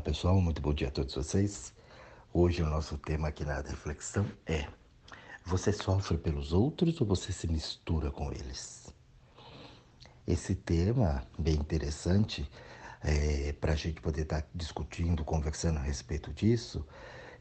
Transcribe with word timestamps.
Olá 0.00 0.06
pessoal, 0.06 0.40
muito 0.40 0.62
bom 0.62 0.72
dia 0.72 0.88
a 0.88 0.90
todos 0.90 1.14
vocês. 1.14 1.74
Hoje 2.32 2.62
o 2.62 2.66
nosso 2.66 2.96
tema 2.96 3.28
aqui 3.28 3.44
na 3.44 3.60
reflexão 3.60 4.26
é: 4.46 4.66
você 5.44 5.74
sofre 5.74 6.16
pelos 6.16 6.54
outros 6.54 6.98
ou 7.02 7.06
você 7.06 7.30
se 7.34 7.46
mistura 7.46 8.10
com 8.10 8.32
eles? 8.32 8.88
Esse 10.26 10.54
tema, 10.54 11.22
bem 11.38 11.56
interessante, 11.56 12.50
é, 13.02 13.52
para 13.52 13.74
a 13.74 13.76
gente 13.76 14.00
poder 14.00 14.22
estar 14.22 14.40
tá 14.40 14.48
discutindo, 14.54 15.22
conversando 15.22 15.76
a 15.76 15.82
respeito 15.82 16.32
disso, 16.32 16.82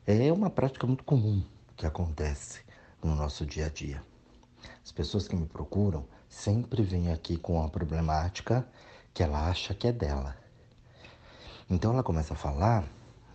é 0.06 0.30
uma 0.30 0.50
prática 0.50 0.86
muito 0.86 1.06
comum 1.06 1.42
que 1.78 1.86
acontece 1.86 2.60
no 3.02 3.16
nosso 3.16 3.46
dia 3.46 3.68
a 3.68 3.70
dia. 3.70 4.04
As 4.84 4.92
pessoas 4.92 5.30
que 5.30 5.36
me 5.36 5.46
procuram 5.46 6.06
sempre 6.28 6.84
vêm 6.84 7.10
aqui 7.10 7.38
com 7.38 7.64
a 7.64 7.70
problemática 7.70 8.68
que 9.14 9.24
ela 9.24 9.50
acha 9.50 9.74
que 9.74 9.88
é 9.88 9.94
dela. 9.94 10.49
Então 11.70 11.94
ela 11.94 12.02
começa 12.02 12.34
a 12.34 12.38
falar, 12.38 12.84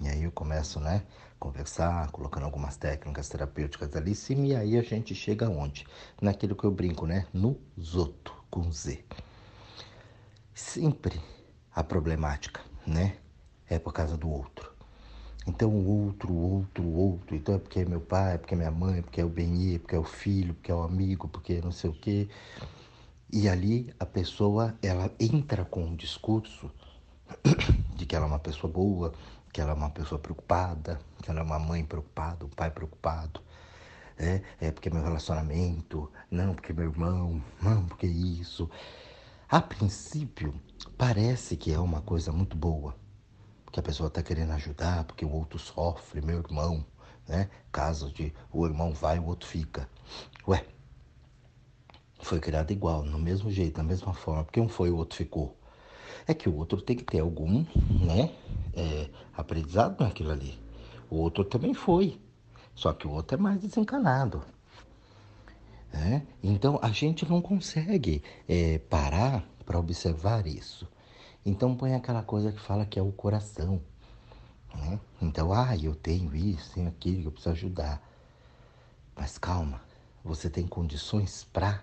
e 0.00 0.08
aí 0.08 0.24
eu 0.24 0.32
começo, 0.32 0.80
né, 0.80 1.04
conversar, 1.38 2.10
colocando 2.10 2.42
algumas 2.42 2.76
técnicas 2.76 3.28
terapêuticas 3.28 3.94
ali 3.94 4.12
cima, 4.12 4.46
e 4.46 4.56
aí 4.56 4.76
a 4.76 4.82
gente 4.82 5.14
chega 5.14 5.48
onde? 5.48 5.86
Naquilo 6.20 6.56
que 6.56 6.64
eu 6.64 6.72
brinco, 6.72 7.06
né, 7.06 7.28
no 7.32 7.56
zoto, 7.80 8.34
com 8.50 8.72
Z. 8.72 9.04
Sempre 10.52 11.20
a 11.72 11.84
problemática, 11.84 12.60
né, 12.84 13.18
é 13.68 13.78
por 13.78 13.92
causa 13.92 14.16
do 14.16 14.28
outro. 14.28 14.72
Então 15.46 15.68
o 15.68 16.06
outro, 16.06 16.32
o 16.32 16.54
outro, 16.54 16.82
o 16.82 16.96
outro. 16.96 17.36
Então 17.36 17.54
é 17.54 17.58
porque 17.58 17.80
é 17.80 17.84
meu 17.84 18.00
pai, 18.00 18.34
é 18.34 18.38
porque 18.38 18.54
é 18.54 18.56
minha 18.56 18.70
mãe, 18.70 18.98
é 18.98 19.02
porque 19.02 19.20
é 19.20 19.24
o 19.24 19.28
bem 19.28 19.78
porque 19.78 19.94
é 19.94 19.98
o 19.98 20.04
filho, 20.04 20.54
porque 20.54 20.72
é 20.72 20.74
o 20.74 20.82
amigo, 20.82 21.28
porque 21.28 21.54
é 21.54 21.60
não 21.60 21.70
sei 21.70 21.90
o 21.90 21.92
quê. 21.92 22.28
E 23.30 23.48
ali 23.48 23.94
a 24.00 24.06
pessoa, 24.06 24.74
ela 24.82 25.12
entra 25.20 25.64
com 25.64 25.84
um 25.84 25.94
discurso 25.94 26.70
de 27.94 28.06
que 28.06 28.14
ela 28.16 28.26
é 28.26 28.28
uma 28.28 28.38
pessoa 28.38 28.72
boa, 28.72 29.12
que 29.52 29.60
ela 29.60 29.70
é 29.70 29.74
uma 29.74 29.90
pessoa 29.90 30.18
preocupada, 30.18 31.00
que 31.22 31.30
ela 31.30 31.40
é 31.40 31.42
uma 31.42 31.58
mãe 31.58 31.84
preocupada, 31.84 32.44
um 32.44 32.48
pai 32.48 32.70
preocupado. 32.70 33.40
É, 34.18 34.42
é 34.60 34.70
porque 34.70 34.88
é 34.88 34.92
meu 34.92 35.02
relacionamento, 35.02 36.10
não 36.30 36.54
porque 36.54 36.72
é 36.72 36.74
meu 36.74 36.90
irmão, 36.90 37.42
não 37.62 37.86
porque 37.86 38.06
isso. 38.06 38.68
A 39.48 39.60
princípio, 39.60 40.54
parece 40.96 41.56
que 41.56 41.72
é 41.72 41.78
uma 41.78 42.00
coisa 42.00 42.32
muito 42.32 42.56
boa 42.56 42.94
que 43.74 43.80
a 43.80 43.82
pessoa 43.82 44.06
está 44.06 44.22
querendo 44.22 44.52
ajudar 44.52 45.02
porque 45.02 45.24
o 45.24 45.32
outro 45.32 45.58
sofre, 45.58 46.20
meu 46.20 46.38
irmão, 46.38 46.86
né? 47.26 47.50
Caso 47.72 48.12
de 48.12 48.32
o 48.52 48.64
irmão 48.64 48.92
vai, 48.92 49.18
o 49.18 49.26
outro 49.26 49.48
fica. 49.48 49.88
Ué, 50.46 50.64
foi 52.20 52.38
criado 52.38 52.70
igual, 52.70 53.02
no 53.02 53.18
mesmo 53.18 53.50
jeito, 53.50 53.76
da 53.76 53.82
mesma 53.82 54.14
forma, 54.14 54.44
porque 54.44 54.60
um 54.60 54.68
foi, 54.68 54.90
o 54.90 54.96
outro 54.96 55.16
ficou. 55.16 55.58
É 56.26 56.34
que 56.34 56.48
o 56.48 56.56
outro 56.56 56.80
tem 56.80 56.96
que 56.96 57.04
ter 57.04 57.20
algum, 57.20 57.64
né? 58.04 58.32
É, 58.74 59.08
aprendizado 59.36 60.02
naquilo 60.02 60.30
ali. 60.30 60.58
O 61.10 61.16
outro 61.16 61.44
também 61.44 61.74
foi, 61.74 62.18
só 62.74 62.92
que 62.92 63.06
o 63.06 63.10
outro 63.10 63.36
é 63.36 63.40
mais 63.40 63.60
desencanado. 63.60 64.42
Né? 65.92 66.26
Então 66.42 66.78
a 66.82 66.90
gente 66.90 67.24
não 67.28 67.40
consegue 67.40 68.22
é, 68.48 68.78
parar 68.78 69.44
para 69.64 69.78
observar 69.78 70.46
isso. 70.46 70.88
Então 71.46 71.76
põe 71.76 71.94
aquela 71.94 72.22
coisa 72.22 72.50
que 72.50 72.58
fala 72.58 72.84
que 72.84 72.98
é 72.98 73.02
o 73.02 73.12
coração. 73.12 73.80
Né? 74.74 74.98
Então, 75.22 75.52
ah, 75.52 75.76
eu 75.76 75.94
tenho 75.94 76.34
isso, 76.34 76.74
tenho 76.74 76.88
aquilo, 76.88 77.28
eu 77.28 77.30
preciso 77.30 77.50
ajudar. 77.50 78.02
Mas 79.14 79.38
calma, 79.38 79.80
você 80.24 80.50
tem 80.50 80.66
condições 80.66 81.44
para 81.52 81.82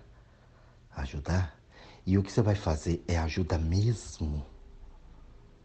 ajudar? 0.97 1.60
E 2.05 2.17
o 2.17 2.23
que 2.23 2.31
você 2.31 2.41
vai 2.41 2.55
fazer 2.55 3.03
é 3.07 3.17
ajuda 3.17 3.57
mesmo? 3.57 4.45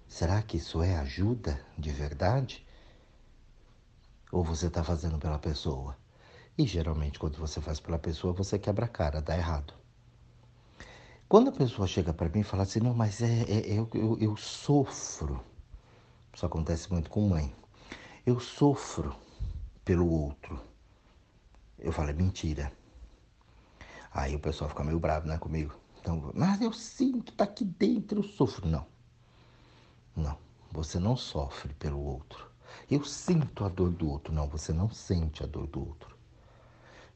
Será 0.07 0.43
que 0.43 0.59
isso 0.59 0.83
é 0.83 0.97
ajuda 0.97 1.65
de 1.79 1.91
verdade? 1.91 2.67
Ou 4.31 4.45
você 4.45 4.67
está 4.67 4.85
fazendo 4.85 5.19
pela 5.19 5.39
pessoa? 5.39 5.97
E 6.59 6.67
geralmente, 6.67 7.19
quando 7.19 7.39
você 7.39 7.61
faz 7.61 7.81
pela 7.81 7.99
pessoa, 7.99 8.33
você 8.33 8.59
quebra 8.59 8.85
a 8.85 8.89
cara, 8.89 9.21
dá 9.23 9.37
errado. 9.37 9.75
Quando 11.29 11.49
a 11.49 11.53
pessoa 11.53 11.89
chega 11.89 12.13
para 12.13 12.29
mim 12.29 12.41
e 12.41 12.45
fala 12.45 12.63
assim, 12.63 12.81
não, 12.81 12.95
mas 12.95 13.21
é, 13.21 13.43
é, 13.43 13.71
é 13.71 13.79
eu, 13.79 13.89
eu, 13.95 14.19
eu 14.21 14.37
sofro. 14.37 15.43
Isso 16.33 16.45
acontece 16.45 16.93
muito 16.93 17.11
com 17.11 17.29
mãe. 17.29 17.55
Eu 18.25 18.39
sofro 18.39 19.17
pelo 19.85 20.09
outro. 20.09 20.61
Eu 21.79 21.93
falo, 21.93 22.11
é 22.11 22.13
mentira. 22.13 22.73
Aí 24.13 24.35
o 24.37 24.41
pessoal 24.41 24.71
fica 24.71 24.85
meio 24.85 25.01
bravo, 25.01 25.27
né, 25.27 25.37
comigo. 25.39 25.75
Então, 26.07 26.31
mas 26.37 26.61
eu 26.61 26.73
sinto, 26.73 27.33
tá 27.33 27.43
aqui 27.43 27.65
dentro, 27.65 28.21
eu 28.21 28.23
sofro. 28.23 28.69
Não. 28.69 28.87
Não. 30.15 30.39
Você 30.71 31.01
não 31.01 31.17
sofre 31.17 31.75
pelo 31.75 32.01
outro. 32.01 32.49
Eu 32.89 33.03
sinto 33.05 33.65
a 33.65 33.69
dor 33.69 33.91
do 33.91 34.09
outro. 34.09 34.33
Não, 34.33 34.47
você 34.47 34.73
não 34.73 34.89
sente 34.89 35.43
a 35.43 35.47
dor 35.47 35.67
do 35.67 35.81
outro. 35.81 36.17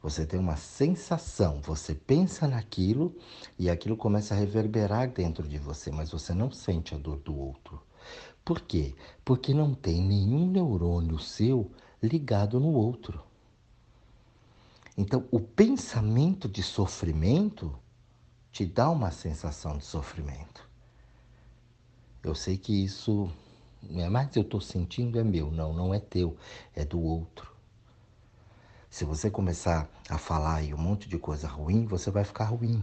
Você 0.03 0.27
tem 0.27 0.41
uma 0.41 0.57
sensação, 0.57 1.61
você 1.61 1.95
pensa 1.95 2.49
naquilo 2.49 3.15
e 3.57 3.71
aquilo 3.71 3.97
começa 3.97 4.35
a 4.35 4.37
reverberar 4.37 5.09
dentro 5.09 5.47
de 5.47 5.59
você, 5.59 5.93
mas 5.93 6.11
você 6.11 6.35
não 6.35 6.51
sente 6.51 6.93
a 6.93 6.99
dor 6.99 7.19
do 7.19 7.39
outro. 7.39 7.81
Por 8.45 8.61
quê? 8.61 8.97
Porque 9.25 9.55
não 9.55 9.73
tem 9.73 10.03
nenhum 10.03 10.51
neurônio 10.51 11.19
seu 11.21 11.71
ligado 12.03 12.59
no 12.59 12.73
outro. 12.73 13.23
Então, 14.97 15.29
o 15.31 15.39
pensamento 15.39 16.49
de 16.49 16.63
sofrimento 16.63 17.79
te 18.53 18.67
dá 18.67 18.91
uma 18.91 19.11
sensação 19.11 19.79
de 19.79 19.85
sofrimento. 19.85 20.69
Eu 22.23 22.35
sei 22.35 22.59
que 22.59 22.85
isso 22.85 23.31
não 23.83 24.05
é 24.05 24.09
mais 24.09 24.35
eu 24.37 24.43
estou 24.43 24.61
sentindo, 24.61 25.19
é 25.19 25.25
meu. 25.25 25.51
Não, 25.51 25.73
não 25.73 25.95
é 25.95 25.99
teu, 25.99 26.37
é 26.75 26.85
do 26.85 27.01
outro. 27.01 27.51
Se 28.91 29.05
você 29.05 29.31
começar 29.31 29.89
a 30.09 30.19
falar 30.19 30.57
aí 30.57 30.75
um 30.75 30.79
monte 30.79 31.09
de 31.09 31.19
coisa 31.19 31.47
ruim, 31.47 31.87
você 31.87 32.11
vai 32.11 32.25
ficar 32.25 32.47
ruim. 32.47 32.83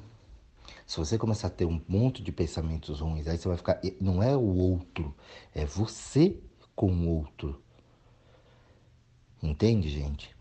Se 0.85 0.97
você 0.97 1.17
começar 1.17 1.47
a 1.47 1.51
ter 1.51 1.65
um 1.65 1.81
monte 1.87 2.23
de 2.23 2.31
pensamentos 2.31 3.01
ruins, 3.01 3.27
aí 3.27 3.37
você 3.37 3.47
vai 3.47 3.57
ficar. 3.57 3.81
Não 3.99 4.23
é 4.23 4.35
o 4.35 4.55
outro, 4.55 5.13
é 5.53 5.65
você 5.65 6.39
com 6.75 6.91
o 6.91 7.09
outro. 7.09 7.61
Entende, 9.43 9.89
gente? 9.89 10.36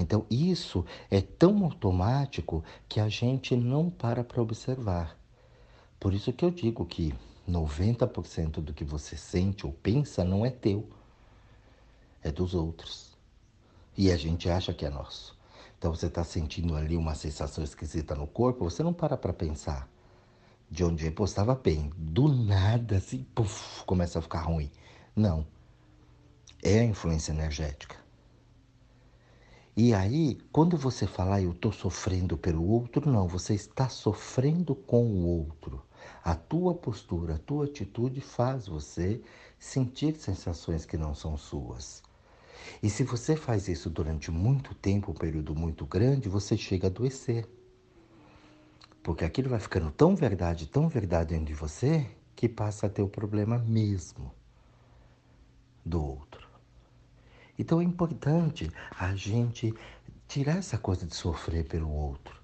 Então, 0.00 0.26
isso 0.30 0.84
é 1.10 1.20
tão 1.20 1.62
automático 1.64 2.64
que 2.88 2.98
a 2.98 3.08
gente 3.08 3.54
não 3.54 3.88
para 3.88 4.24
para 4.24 4.42
observar. 4.42 5.16
Por 6.00 6.14
isso 6.14 6.32
que 6.32 6.44
eu 6.44 6.50
digo 6.50 6.84
que 6.86 7.14
90% 7.48 8.60
do 8.60 8.72
que 8.72 8.84
você 8.84 9.16
sente 9.16 9.66
ou 9.66 9.72
pensa 9.72 10.24
não 10.24 10.44
é 10.44 10.50
teu, 10.50 10.88
é 12.22 12.32
dos 12.32 12.54
outros 12.54 13.10
e 14.00 14.10
a 14.10 14.16
gente 14.16 14.48
acha 14.48 14.72
que 14.72 14.86
é 14.86 14.90
nosso. 14.90 15.38
Então 15.78 15.94
você 15.94 16.06
está 16.06 16.24
sentindo 16.24 16.74
ali 16.74 16.96
uma 16.96 17.14
sensação 17.14 17.62
esquisita 17.62 18.14
no 18.14 18.26
corpo, 18.26 18.64
você 18.64 18.82
não 18.82 18.94
para 18.94 19.14
para 19.14 19.32
pensar. 19.32 19.86
De 20.70 20.82
onde 20.82 21.04
eu 21.04 21.24
estava 21.24 21.54
bem, 21.54 21.92
do 21.96 22.28
nada 22.28 22.96
assim, 22.96 23.26
puff, 23.34 23.84
começa 23.84 24.18
a 24.18 24.22
ficar 24.22 24.40
ruim. 24.40 24.70
Não. 25.14 25.46
É 26.62 26.80
a 26.80 26.84
influência 26.84 27.32
energética. 27.32 27.96
E 29.82 29.94
aí, 29.94 30.36
quando 30.52 30.76
você 30.76 31.06
falar 31.06 31.40
eu 31.40 31.52
estou 31.52 31.72
sofrendo 31.72 32.36
pelo 32.36 32.68
outro, 32.68 33.10
não, 33.10 33.26
você 33.26 33.54
está 33.54 33.88
sofrendo 33.88 34.74
com 34.74 35.06
o 35.06 35.26
outro. 35.26 35.82
A 36.22 36.34
tua 36.34 36.74
postura, 36.74 37.36
a 37.36 37.38
tua 37.38 37.64
atitude 37.64 38.20
faz 38.20 38.68
você 38.68 39.22
sentir 39.58 40.16
sensações 40.16 40.84
que 40.84 40.98
não 40.98 41.14
são 41.14 41.34
suas. 41.34 42.02
E 42.82 42.90
se 42.90 43.02
você 43.04 43.34
faz 43.34 43.68
isso 43.68 43.88
durante 43.88 44.30
muito 44.30 44.74
tempo, 44.74 45.12
um 45.12 45.14
período 45.14 45.54
muito 45.54 45.86
grande, 45.86 46.28
você 46.28 46.58
chega 46.58 46.88
a 46.88 46.90
adoecer. 46.90 47.48
Porque 49.02 49.24
aquilo 49.24 49.48
vai 49.48 49.60
ficando 49.60 49.90
tão 49.90 50.14
verdade, 50.14 50.66
tão 50.66 50.90
verdade 50.90 51.30
dentro 51.30 51.46
de 51.46 51.54
você, 51.54 52.06
que 52.36 52.50
passa 52.50 52.84
a 52.84 52.90
ter 52.90 53.00
o 53.00 53.08
problema 53.08 53.56
mesmo 53.56 54.30
do 55.82 56.04
outro. 56.04 56.39
Então 57.60 57.78
é 57.78 57.84
importante 57.84 58.72
a 58.98 59.14
gente 59.14 59.74
tirar 60.26 60.56
essa 60.56 60.78
coisa 60.78 61.04
de 61.06 61.14
sofrer 61.14 61.68
pelo 61.68 61.92
outro. 61.92 62.40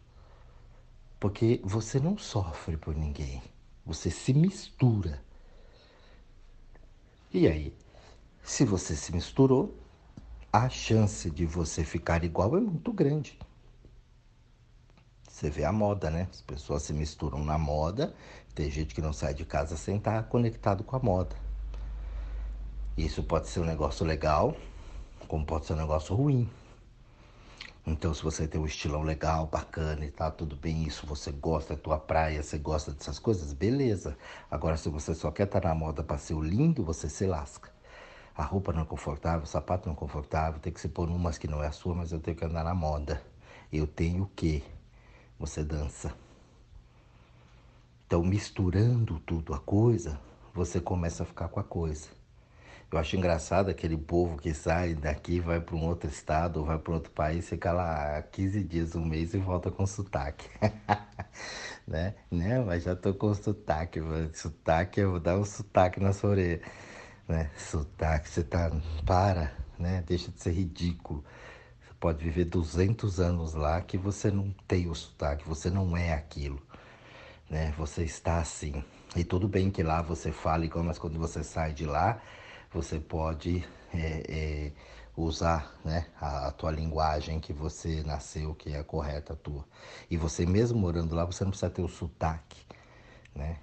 Porque 1.19 1.59
você 1.65 1.99
não 1.99 2.19
sofre 2.19 2.77
por 2.77 2.95
ninguém, 2.95 3.43
você 3.87 4.11
se 4.11 4.35
mistura. 4.35 5.25
E 7.33 7.49
aí, 7.49 7.75
se 8.43 8.67
você 8.67 8.95
se 8.95 9.11
misturou, 9.11 9.75
a 10.53 10.69
chance 10.69 11.31
de 11.31 11.47
você 11.47 11.83
ficar 11.83 12.23
igual 12.23 12.55
é 12.55 12.61
muito 12.61 12.93
grande. 12.93 13.39
Você 15.27 15.49
vê 15.49 15.65
a 15.65 15.73
moda, 15.73 16.11
né? 16.11 16.29
As 16.31 16.43
pessoas 16.43 16.83
se 16.83 16.93
misturam 16.93 17.43
na 17.43 17.57
moda. 17.57 18.15
Tem 18.55 18.71
gente 18.71 18.95
que 18.95 19.01
não 19.01 19.15
sai 19.15 19.33
de 19.33 19.47
casa 19.47 19.79
sem 19.79 19.97
estar 19.97 20.23
conectado 20.25 20.85
com 20.85 20.95
a 20.95 20.99
moda. 20.99 21.35
Isso 22.99 23.23
pode 23.23 23.49
ser 23.49 23.61
um 23.61 23.65
negócio 23.65 24.05
legal, 24.05 24.55
como 25.27 25.45
pode 25.45 25.67
ser 25.67 25.75
um 25.75 25.77
negócio 25.77 26.15
ruim. 26.15 26.49
Então, 27.87 28.13
se 28.13 28.23
você 28.23 28.49
tem 28.49 28.61
um 28.61 28.67
estilão 28.67 29.03
legal, 29.03 29.47
bacana 29.47 30.05
e 30.05 30.11
tá 30.11 30.29
tudo 30.29 30.57
bem, 30.57 30.83
isso 30.83 31.07
você 31.07 31.31
gosta, 31.31 31.75
é 31.75 31.77
tua 31.77 31.99
praia, 31.99 32.43
você 32.43 32.59
gosta 32.59 32.91
dessas 32.91 33.19
coisas, 33.19 33.53
beleza. 33.53 34.19
Agora, 34.51 34.77
se 34.77 34.89
você 34.89 35.15
só 35.15 35.31
quer 35.31 35.45
estar 35.45 35.63
na 35.63 35.75
moda 35.75 36.03
para 36.03 36.19
ser 36.19 36.37
lindo, 36.41 36.83
você 36.83 37.09
se 37.09 37.27
lasca. 37.27 37.71
A 38.37 38.43
roupa 38.43 38.73
não 38.73 38.83
é 38.83 38.85
confortável, 38.85 39.45
o 39.45 39.47
sapato 39.47 39.89
não 39.89 39.95
é 39.95 39.99
confortável, 39.99 40.61
tem 40.61 40.73
que 40.73 40.81
se 40.81 40.89
pôr 40.89 41.09
umas 41.09 41.39
que 41.39 41.47
não 41.47 41.63
é 41.63 41.69
a 41.69 41.73
sua, 41.73 41.95
mas 41.95 42.11
eu 42.11 42.19
tenho 42.19 42.37
que 42.37 42.45
andar 42.45 42.65
na 42.65 42.75
moda. 42.75 43.23
Eu 43.73 43.87
tenho 43.87 44.25
o 44.25 44.31
quê? 44.35 44.63
Você 45.39 45.63
dança. 45.63 46.13
Então, 48.07 48.23
misturando 48.23 49.21
tudo 49.21 49.55
a 49.55 49.61
coisa, 49.61 50.21
você 50.53 50.81
começa 50.81 51.23
a 51.23 51.27
ficar 51.27 51.49
com 51.49 51.61
a 51.61 51.65
coisa. 51.65 52.09
Eu 52.91 52.99
acho 52.99 53.17
engraçado 53.17 53.69
aquele 53.69 53.97
povo 53.97 54.39
que 54.39 54.55
sai 54.55 54.95
daqui, 54.95 55.41
vai 55.41 55.61
para 55.61 55.75
um 55.75 55.85
outro 55.87 56.09
estado, 56.09 56.61
ou 56.61 56.67
vai 56.67 56.79
para 56.79 56.95
outro 56.95 57.11
país, 57.11 57.49
fica 57.49 57.73
lá 57.73 58.23
15 58.23 58.63
dias, 58.63 58.95
um 58.95 59.05
mês 59.05 59.35
e 59.35 59.39
volta 59.39 59.73
com 59.73 59.85
sotaque. 59.87 60.49
né? 61.87 62.15
né? 62.31 62.61
Mas 62.61 62.85
já 62.85 62.95
tô 62.95 63.13
com 63.13 63.35
sotaque, 63.35 64.01
sotaque, 64.33 65.01
eu 65.01 65.13
vou 65.13 65.21
dar 65.21 65.37
um 65.37 65.45
sotaque 65.45 65.99
na 65.99 66.13
sua 66.13 66.31
orelha. 66.31 66.63
Né? 67.27 67.51
Sotaque, 67.57 68.29
você 68.29 68.45
tá. 68.45 68.71
Para, 69.05 69.53
né? 69.77 70.05
Deixa 70.07 70.31
de 70.31 70.41
ser 70.41 70.53
ridículo. 70.53 71.25
Você 71.81 71.93
pode 71.99 72.23
viver 72.23 72.45
200 72.45 73.19
anos 73.19 73.55
lá 73.55 73.81
que 73.81 73.99
você 73.99 74.31
não 74.31 74.55
tem 74.69 74.89
o 74.89 74.95
sotaque, 74.95 75.47
você 75.47 75.69
não 75.71 75.97
é 75.97 76.13
aquilo. 76.13 76.63
Né? 77.51 77.75
Você 77.77 78.05
está 78.05 78.39
assim. 78.39 78.85
E 79.17 79.25
tudo 79.25 79.49
bem 79.49 79.73
que 79.73 79.83
lá 79.83 80.03
você 80.03 80.31
fala 80.31 80.65
igual, 80.65 80.85
mas 80.85 80.99
quando 80.99 81.19
você 81.19 81.43
sai 81.43 81.73
de 81.73 81.85
lá, 81.85 82.21
você 82.77 83.01
pode 83.01 83.65
é, 83.95 84.23
é, 84.29 84.73
usar 85.17 85.75
né, 85.83 86.07
a, 86.21 86.49
a, 86.49 86.51
tua 86.51 86.71
linguagem 86.71 87.41
que 87.41 87.51
você 87.51 88.03
nasceu, 88.03 88.55
que 88.55 88.75
é 88.75 88.79
a 88.79 88.85
correta 88.85 89.33
a 89.33 89.37
tua. 89.37 89.65
E 90.11 90.17
você 90.19 90.45
mesmo 90.45 90.79
morando 90.79 91.15
lá, 91.15 91.25
você 91.25 91.43
não 91.43 91.51
precisa 91.51 91.71
ter 91.71 91.81
o 91.81 91.89
sotaque, 91.89 92.61
né? 93.35 93.57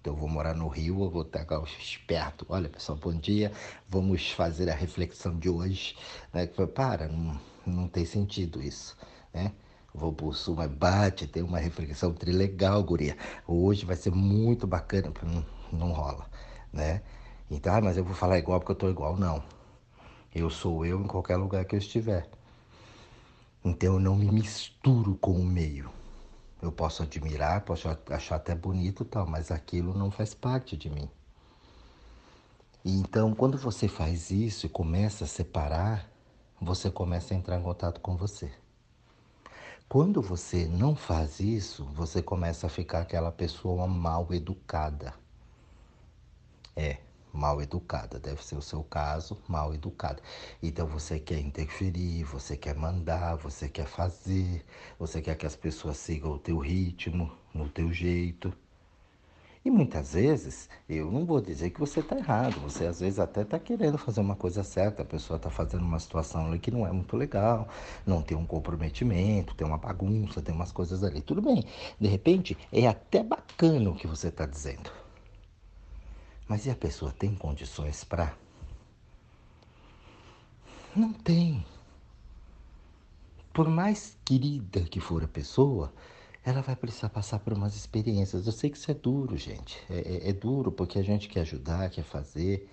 Então 0.00 0.14
eu 0.14 0.18
vou 0.18 0.28
morar 0.28 0.54
no 0.54 0.68
Rio, 0.68 1.02
eu 1.02 1.10
vou 1.10 1.20
estar 1.20 1.44
esperto. 1.78 2.46
Olha, 2.48 2.68
pessoal, 2.70 2.96
bom 2.96 3.12
dia. 3.12 3.52
Vamos 3.88 4.30
fazer 4.30 4.70
a 4.70 4.74
reflexão 4.74 5.38
de 5.38 5.50
hoje. 5.50 5.94
Né? 6.32 6.46
Para, 6.46 7.08
não, 7.08 7.38
não 7.66 7.88
tem 7.88 8.06
sentido 8.06 8.62
isso, 8.62 8.96
né? 9.34 9.52
Vou 9.92 10.12
pro 10.12 10.32
sul, 10.32 10.54
mas 10.56 10.70
bate, 10.70 11.26
tem 11.26 11.42
uma 11.42 11.58
reflexão 11.58 12.12
trilegal, 12.14 12.82
guria. 12.82 13.16
Hoje 13.46 13.84
vai 13.84 13.96
ser 13.96 14.12
muito 14.12 14.66
bacana, 14.66 15.12
não, 15.22 15.46
não 15.72 15.92
rola, 15.92 16.26
né? 16.72 17.02
Então, 17.50 17.74
ah, 17.74 17.80
mas 17.80 17.96
eu 17.96 18.04
vou 18.04 18.14
falar 18.14 18.38
igual 18.38 18.58
porque 18.58 18.72
eu 18.72 18.76
tô 18.76 18.90
igual. 18.90 19.16
Não. 19.16 19.42
Eu 20.34 20.50
sou 20.50 20.84
eu 20.84 21.00
em 21.00 21.06
qualquer 21.06 21.36
lugar 21.36 21.64
que 21.64 21.74
eu 21.74 21.78
estiver. 21.78 22.28
Então 23.64 23.94
eu 23.94 24.00
não 24.00 24.16
me 24.16 24.30
misturo 24.30 25.16
com 25.16 25.32
o 25.32 25.44
meio. 25.44 25.90
Eu 26.60 26.72
posso 26.72 27.02
admirar, 27.02 27.64
posso 27.64 27.88
achar 28.10 28.36
até 28.36 28.54
bonito 28.54 29.04
tal, 29.04 29.26
mas 29.26 29.50
aquilo 29.50 29.96
não 29.96 30.10
faz 30.10 30.34
parte 30.34 30.76
de 30.76 30.88
mim. 30.88 31.08
E 32.84 32.98
então, 32.98 33.34
quando 33.34 33.58
você 33.58 33.88
faz 33.88 34.30
isso 34.30 34.66
e 34.66 34.68
começa 34.68 35.24
a 35.24 35.26
separar, 35.26 36.10
você 36.60 36.90
começa 36.90 37.34
a 37.34 37.36
entrar 37.36 37.58
em 37.58 37.62
contato 37.62 38.00
com 38.00 38.16
você. 38.16 38.50
Quando 39.88 40.22
você 40.22 40.66
não 40.66 40.96
faz 40.96 41.40
isso, 41.40 41.84
você 41.86 42.22
começa 42.22 42.66
a 42.66 42.70
ficar 42.70 43.00
aquela 43.00 43.30
pessoa 43.30 43.86
mal 43.86 44.28
educada. 44.32 45.14
É, 46.74 46.98
mal 47.36 47.60
educada, 47.62 48.18
deve 48.18 48.42
ser 48.44 48.56
o 48.56 48.62
seu 48.62 48.82
caso, 48.82 49.36
mal 49.46 49.74
educada. 49.74 50.22
Então 50.62 50.86
você 50.86 51.18
quer 51.20 51.38
interferir, 51.38 52.24
você 52.24 52.56
quer 52.56 52.74
mandar, 52.74 53.36
você 53.36 53.68
quer 53.68 53.86
fazer, 53.86 54.64
você 54.98 55.20
quer 55.22 55.36
que 55.36 55.46
as 55.46 55.56
pessoas 55.56 55.98
sigam 55.98 56.32
o 56.32 56.38
teu 56.38 56.58
ritmo, 56.58 57.30
no 57.54 57.68
teu 57.68 57.92
jeito. 57.92 58.52
E 59.66 59.70
muitas 59.70 60.12
vezes, 60.12 60.68
eu 60.88 61.10
não 61.10 61.26
vou 61.26 61.40
dizer 61.40 61.70
que 61.70 61.80
você 61.80 61.98
está 61.98 62.16
errado, 62.16 62.60
você 62.60 62.86
às 62.86 63.00
vezes 63.00 63.18
até 63.18 63.42
está 63.42 63.58
querendo 63.58 63.98
fazer 63.98 64.20
uma 64.20 64.36
coisa 64.36 64.62
certa, 64.62 65.02
a 65.02 65.04
pessoa 65.04 65.38
está 65.38 65.50
fazendo 65.50 65.82
uma 65.82 65.98
situação 65.98 66.46
ali 66.46 66.60
que 66.60 66.70
não 66.70 66.86
é 66.86 66.92
muito 66.92 67.16
legal, 67.16 67.66
não 68.06 68.22
tem 68.22 68.36
um 68.36 68.46
comprometimento, 68.46 69.56
tem 69.56 69.66
uma 69.66 69.76
bagunça, 69.76 70.40
tem 70.40 70.54
umas 70.54 70.70
coisas 70.70 71.02
ali. 71.02 71.20
Tudo 71.20 71.42
bem, 71.42 71.64
de 72.00 72.06
repente 72.06 72.56
é 72.70 72.86
até 72.86 73.24
bacana 73.24 73.90
o 73.90 73.96
que 73.96 74.06
você 74.06 74.28
está 74.28 74.46
dizendo. 74.46 74.88
Mas 76.48 76.66
e 76.66 76.70
a 76.70 76.76
pessoa 76.76 77.12
tem 77.12 77.34
condições 77.34 78.04
para? 78.04 78.36
Não 80.94 81.12
tem. 81.12 81.64
Por 83.52 83.68
mais 83.68 84.16
querida 84.24 84.80
que 84.82 85.00
for 85.00 85.24
a 85.24 85.28
pessoa, 85.28 85.92
ela 86.44 86.62
vai 86.62 86.76
precisar 86.76 87.08
passar 87.08 87.40
por 87.40 87.52
umas 87.52 87.74
experiências. 87.74 88.46
Eu 88.46 88.52
sei 88.52 88.70
que 88.70 88.76
isso 88.76 88.90
é 88.90 88.94
duro, 88.94 89.36
gente. 89.36 89.82
É, 89.90 90.26
é, 90.26 90.30
é 90.30 90.32
duro 90.32 90.70
porque 90.70 90.98
a 90.98 91.02
gente 91.02 91.28
quer 91.28 91.40
ajudar, 91.40 91.90
quer 91.90 92.04
fazer, 92.04 92.70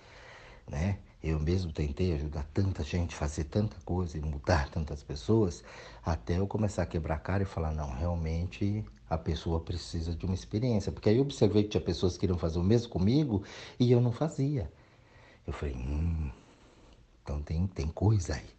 né? 0.70 1.00
Eu 1.24 1.40
mesmo 1.40 1.72
tentei 1.72 2.14
ajudar 2.14 2.44
tanta 2.54 2.84
gente, 2.84 3.16
fazer 3.16 3.46
tanta 3.46 3.78
coisa 3.86 4.18
e 4.18 4.22
mudar 4.22 4.70
tantas 4.70 5.02
pessoas, 5.02 5.64
até 6.06 6.38
eu 6.38 6.46
começar 6.46 6.84
a 6.84 6.86
quebrar 6.86 7.16
a 7.16 7.20
cara 7.20 7.44
e 7.44 7.46
falar: 7.46 7.72
não, 7.72 7.90
realmente 7.92 8.86
a 9.14 9.18
pessoa 9.18 9.60
precisa 9.60 10.16
de 10.16 10.26
uma 10.26 10.36
experiência. 10.36 10.92
Porque 10.92 11.10
aí 11.10 11.18
eu 11.18 11.22
observei 11.22 11.64
que 11.64 11.70
tinha 11.70 11.82
pessoas 11.82 12.14
que 12.14 12.22
queriam 12.22 12.38
fazer 12.38 12.60
o 12.60 12.64
mesmo 12.64 12.90
comigo 12.90 13.44
e 13.80 13.92
eu 13.92 14.02
não 14.02 14.12
fazia. 14.12 14.72
Eu 15.46 15.54
falei: 15.54 15.76
hum, 15.76 16.32
então 17.24 17.42
tem, 17.42 17.68
tem 17.68 17.88
coisa 17.88 18.36
aí. 18.36 18.50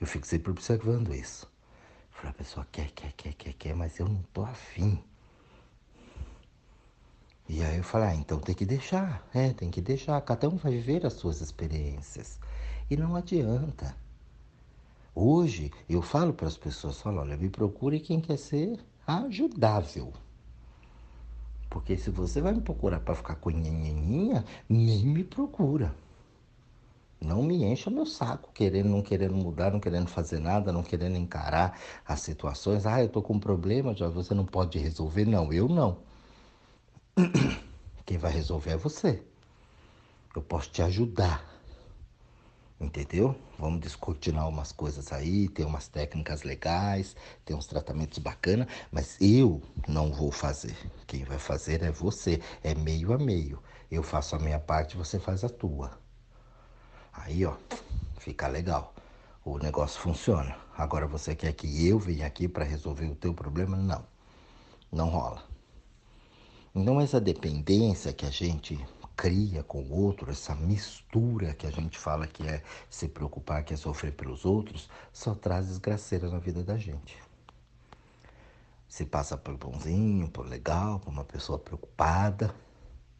Eu 0.00 0.06
fico 0.06 0.26
sempre 0.26 0.50
observando 0.50 1.14
isso. 1.14 1.46
Eu 1.46 2.16
falei: 2.16 2.30
a 2.30 2.34
pessoa 2.34 2.66
quer, 2.70 2.90
quer, 2.92 3.12
quer, 3.12 3.34
quer, 3.34 3.52
quer, 3.54 3.74
mas 3.74 3.98
eu 3.98 4.08
não 4.08 4.22
tô 4.32 4.42
afim. 4.42 5.02
E 7.48 7.64
aí 7.64 7.78
eu 7.78 7.82
falei, 7.82 8.10
ah, 8.10 8.14
então 8.14 8.38
tem 8.38 8.54
que 8.54 8.64
deixar, 8.64 9.28
é, 9.34 9.52
tem 9.52 9.72
que 9.72 9.80
deixar, 9.80 10.20
cada 10.20 10.48
um 10.48 10.56
vai 10.56 10.70
viver 10.70 11.04
as 11.04 11.14
suas 11.14 11.40
experiências. 11.40 12.38
E 12.88 12.96
não 12.96 13.16
adianta. 13.16 13.96
Hoje 15.12 15.72
eu 15.88 16.00
falo 16.00 16.32
para 16.32 16.46
as 16.46 16.56
pessoas, 16.56 17.00
falo, 17.00 17.20
olha, 17.20 17.36
me 17.36 17.50
procure 17.50 17.98
quem 17.98 18.20
quer 18.20 18.36
ser 18.36 18.78
ajudável. 19.06 20.12
Porque 21.68 21.96
se 21.96 22.10
você 22.10 22.40
vai 22.40 22.52
me 22.52 22.60
procurar 22.60 23.00
para 23.00 23.14
ficar 23.14 23.36
com 23.36 23.50
nhenhenhinha, 23.50 24.44
nem 24.68 25.06
me 25.06 25.22
procura. 25.22 25.94
Não 27.20 27.42
me 27.42 27.62
encha 27.64 27.90
meu 27.90 28.06
saco, 28.06 28.50
querendo, 28.52 28.88
não 28.88 29.02
querendo 29.02 29.34
mudar, 29.34 29.70
não 29.70 29.78
querendo 29.78 30.08
fazer 30.08 30.40
nada, 30.40 30.72
não 30.72 30.82
querendo 30.82 31.16
encarar 31.16 31.78
as 32.04 32.20
situações. 32.20 32.86
Ah, 32.86 33.02
eu 33.02 33.08
tô 33.08 33.20
com 33.20 33.34
um 33.34 33.38
problema, 33.38 33.94
já 33.94 34.08
você 34.08 34.32
não 34.32 34.46
pode 34.46 34.78
resolver. 34.78 35.26
Não, 35.26 35.52
eu 35.52 35.68
não. 35.68 35.98
Quem 38.06 38.16
vai 38.16 38.32
resolver 38.32 38.70
é 38.70 38.76
você. 38.76 39.22
Eu 40.34 40.42
posso 40.42 40.70
te 40.70 40.82
ajudar. 40.82 41.49
Entendeu? 42.80 43.36
Vamos 43.58 43.80
descortinar 43.80 44.48
umas 44.48 44.72
coisas 44.72 45.12
aí, 45.12 45.50
tem 45.50 45.66
umas 45.66 45.86
técnicas 45.86 46.44
legais, 46.44 47.14
tem 47.44 47.54
uns 47.54 47.66
tratamentos 47.66 48.18
bacanas, 48.18 48.66
mas 48.90 49.18
eu 49.20 49.60
não 49.86 50.10
vou 50.10 50.32
fazer. 50.32 50.74
Quem 51.06 51.22
vai 51.24 51.38
fazer 51.38 51.82
é 51.82 51.90
você. 51.90 52.40
É 52.62 52.74
meio 52.74 53.12
a 53.12 53.18
meio. 53.18 53.62
Eu 53.90 54.02
faço 54.02 54.34
a 54.34 54.38
minha 54.38 54.58
parte, 54.58 54.96
você 54.96 55.18
faz 55.18 55.44
a 55.44 55.48
tua. 55.50 55.90
Aí, 57.12 57.44
ó, 57.44 57.54
fica 58.18 58.48
legal. 58.48 58.94
O 59.44 59.58
negócio 59.58 60.00
funciona. 60.00 60.56
Agora 60.74 61.06
você 61.06 61.34
quer 61.36 61.52
que 61.52 61.86
eu 61.86 61.98
venha 61.98 62.26
aqui 62.26 62.48
para 62.48 62.64
resolver 62.64 63.06
o 63.06 63.14
teu 63.14 63.34
problema? 63.34 63.76
Não. 63.76 64.06
Não 64.90 65.08
rola. 65.10 65.44
Então, 66.74 66.98
essa 66.98 67.20
dependência 67.20 68.12
que 68.12 68.24
a 68.24 68.30
gente 68.30 68.78
cria 69.20 69.62
com 69.62 69.82
o 69.82 69.92
outro, 69.92 70.30
essa 70.30 70.54
mistura 70.54 71.52
que 71.52 71.66
a 71.66 71.70
gente 71.70 71.98
fala 71.98 72.26
que 72.26 72.48
é 72.48 72.62
se 72.88 73.06
preocupar, 73.06 73.62
que 73.62 73.74
é 73.74 73.76
sofrer 73.76 74.12
pelos 74.12 74.46
outros, 74.46 74.88
só 75.12 75.34
traz 75.34 75.66
desgraceira 75.66 76.30
na 76.30 76.38
vida 76.38 76.64
da 76.64 76.78
gente. 76.78 77.18
Se 78.88 79.04
passa 79.04 79.36
por 79.36 79.58
bonzinho, 79.58 80.26
por 80.30 80.48
legal, 80.48 81.00
por 81.00 81.10
uma 81.10 81.22
pessoa 81.22 81.58
preocupada, 81.58 82.54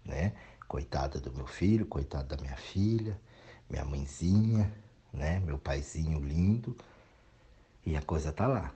né? 0.03 0.33
Coitada 0.67 1.21
do 1.21 1.31
meu 1.35 1.47
filho, 1.47 1.85
coitada 1.85 2.35
da 2.35 2.43
minha 2.43 2.57
filha, 2.57 3.21
minha 3.69 3.85
mãezinha, 3.85 4.73
né? 5.13 5.39
Meu 5.41 5.59
paizinho 5.59 6.19
lindo. 6.19 6.75
E 7.85 7.95
a 7.95 8.01
coisa 8.01 8.33
tá 8.33 8.47
lá. 8.47 8.73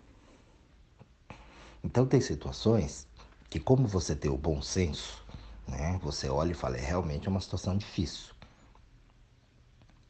Então 1.83 2.07
tem 2.07 2.21
situações 2.21 3.09
que 3.49 3.59
como 3.59 3.88
você 3.88 4.14
tem 4.14 4.31
o 4.31 4.37
bom 4.37 4.61
senso, 4.61 5.24
né, 5.66 5.99
você 6.02 6.28
olha 6.28 6.52
e 6.52 6.54
fala, 6.54 6.76
é 6.76 6.80
realmente 6.80 7.28
uma 7.28 7.40
situação 7.40 7.76
difícil. 7.76 8.35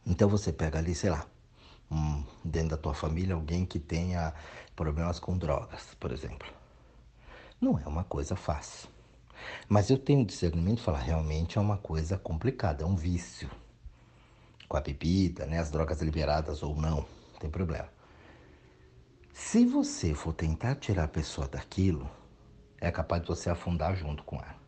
Então 0.06 0.28
você 0.28 0.52
pega 0.52 0.78
ali, 0.78 0.94
sei 0.94 1.11
lá, 1.11 1.26
um, 1.90 2.23
dentro 2.44 2.70
da 2.70 2.76
tua 2.76 2.94
família 2.94 3.34
alguém 3.34 3.64
que 3.64 3.78
tenha 3.78 4.34
problemas 4.76 5.18
com 5.18 5.37
drogas, 5.37 5.94
por 5.99 6.12
exemplo. 6.12 6.49
Não 7.61 7.78
é 7.78 7.87
uma 7.87 8.04
coisa 8.04 8.37
fácil. 8.37 8.88
Mas 9.68 9.90
eu 9.90 9.99
tenho 9.99 10.25
discernimento 10.25 10.78
de 10.78 10.82
falar, 10.84 10.99
realmente 10.99 11.58
é 11.58 11.61
uma 11.61 11.76
coisa 11.76 12.18
complicada, 12.18 12.82
é 12.82 12.87
um 12.87 12.96
vício. 12.96 13.50
Com 14.68 14.76
a 14.76 14.80
bebida, 14.80 15.46
né, 15.46 15.58
as 15.58 15.70
drogas 15.70 16.00
liberadas 16.02 16.62
ou 16.62 16.75
não, 16.75 17.06
não 17.32 17.38
tem 17.38 17.50
problema. 17.50 17.88
Se 19.32 19.64
você 19.64 20.14
for 20.14 20.32
tentar 20.32 20.76
tirar 20.76 21.04
a 21.04 21.08
pessoa 21.08 21.49
daquilo, 21.49 22.08
é 22.80 22.90
capaz 22.90 23.23
de 23.23 23.28
você 23.28 23.50
afundar 23.50 23.96
junto 23.96 24.23
com 24.23 24.37
ela. 24.37 24.63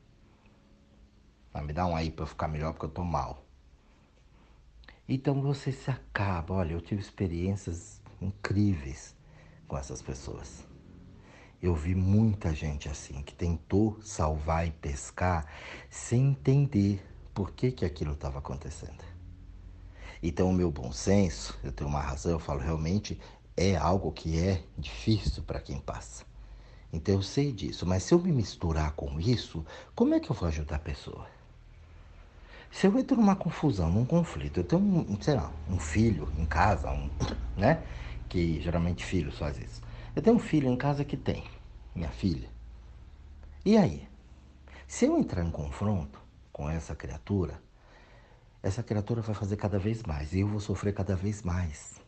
Vai 1.56 1.64
me 1.64 1.72
dar 1.72 1.86
um 1.86 1.96
aí 1.96 2.10
para 2.10 2.24
eu 2.24 2.26
ficar 2.26 2.48
melhor 2.48 2.74
porque 2.74 2.84
eu 2.84 2.90
tô 2.90 3.02
mal. 3.02 3.42
Então 5.08 5.40
você 5.40 5.72
se 5.72 5.90
acaba. 5.90 6.52
Olha, 6.52 6.74
eu 6.74 6.82
tive 6.82 7.00
experiências 7.00 8.02
incríveis 8.20 9.16
com 9.66 9.78
essas 9.78 10.02
pessoas. 10.02 10.66
Eu 11.62 11.74
vi 11.74 11.94
muita 11.94 12.54
gente 12.54 12.90
assim 12.90 13.22
que 13.22 13.32
tentou 13.32 13.98
salvar 14.02 14.68
e 14.68 14.70
pescar 14.70 15.46
sem 15.88 16.32
entender 16.32 17.02
por 17.32 17.52
que, 17.52 17.72
que 17.72 17.86
aquilo 17.86 18.12
estava 18.12 18.38
acontecendo. 18.38 19.02
Então, 20.22 20.50
o 20.50 20.52
meu 20.52 20.70
bom 20.70 20.92
senso, 20.92 21.58
eu 21.64 21.72
tenho 21.72 21.88
uma 21.88 22.02
razão, 22.02 22.32
eu 22.32 22.38
falo 22.38 22.60
realmente 22.60 23.18
é 23.56 23.74
algo 23.74 24.12
que 24.12 24.38
é 24.38 24.62
difícil 24.76 25.42
para 25.42 25.58
quem 25.58 25.80
passa. 25.80 26.26
Então 26.92 27.14
eu 27.14 27.22
sei 27.22 27.50
disso, 27.50 27.86
mas 27.86 28.02
se 28.02 28.12
eu 28.12 28.18
me 28.18 28.30
misturar 28.30 28.92
com 28.92 29.18
isso, 29.18 29.64
como 29.94 30.14
é 30.14 30.20
que 30.20 30.30
eu 30.30 30.36
vou 30.36 30.48
ajudar 30.48 30.76
a 30.76 30.80
pessoa? 30.80 31.35
Se 32.70 32.86
eu 32.86 32.98
entro 32.98 33.16
numa 33.16 33.36
confusão, 33.36 33.90
num 33.90 34.04
conflito, 34.04 34.60
eu 34.60 34.64
tenho 34.64 34.82
um, 34.82 35.20
sei 35.20 35.34
lá, 35.34 35.52
um 35.68 35.78
filho 35.78 36.30
em 36.36 36.44
casa, 36.44 36.90
um, 36.90 37.10
né? 37.56 37.82
Que 38.28 38.60
geralmente 38.60 39.04
filho 39.04 39.32
faz 39.32 39.58
isso. 39.58 39.80
Eu 40.14 40.22
tenho 40.22 40.36
um 40.36 40.40
filho 40.40 40.68
em 40.68 40.76
casa 40.76 41.04
que 41.04 41.16
tem, 41.16 41.44
minha 41.94 42.10
filha. 42.10 42.48
E 43.64 43.76
aí? 43.76 44.08
Se 44.86 45.06
eu 45.06 45.18
entrar 45.18 45.44
em 45.44 45.50
confronto 45.50 46.20
com 46.52 46.68
essa 46.70 46.94
criatura, 46.94 47.60
essa 48.62 48.82
criatura 48.82 49.20
vai 49.22 49.34
fazer 49.34 49.56
cada 49.56 49.78
vez 49.78 50.02
mais 50.02 50.32
e 50.32 50.40
eu 50.40 50.48
vou 50.48 50.60
sofrer 50.60 50.92
cada 50.92 51.16
vez 51.16 51.42
mais. 51.42 52.00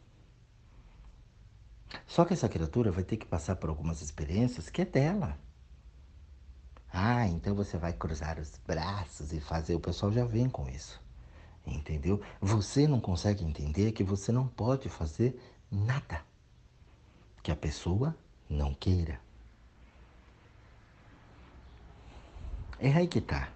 Só 2.07 2.25
que 2.25 2.33
essa 2.33 2.49
criatura 2.49 2.91
vai 2.91 3.05
ter 3.05 3.17
que 3.17 3.27
passar 3.27 3.57
por 3.57 3.69
algumas 3.71 4.03
experiências 4.03 4.69
que 4.71 4.83
é 4.83 4.85
dela. 4.85 5.39
Ah, 6.93 7.27
então 7.27 7.55
você 7.55 7.77
vai 7.77 7.93
cruzar 7.93 8.39
os 8.39 8.59
braços 8.67 9.33
e 9.33 9.41
fazer. 9.41 9.75
O 9.75 9.81
pessoal 9.81 10.11
já 10.13 10.25
vem 10.25 10.49
com 10.49 10.69
isso. 10.69 11.01
Entendeu? 11.67 12.21
Você 12.41 12.87
não 12.87 13.01
consegue 13.01 13.45
entender 13.45 13.93
que 13.93 14.03
você 14.03 14.33
não 14.33 14.47
pode 14.47 14.89
fazer 14.89 15.39
nada 15.71 16.23
que 17.43 17.53
a 17.53 17.57
pessoa 17.57 18.17
não 18.49 18.73
queira. 18.75 19.21
É 22.79 22.93
aí 22.93 23.07
que 23.07 23.21
tá. 23.21 23.51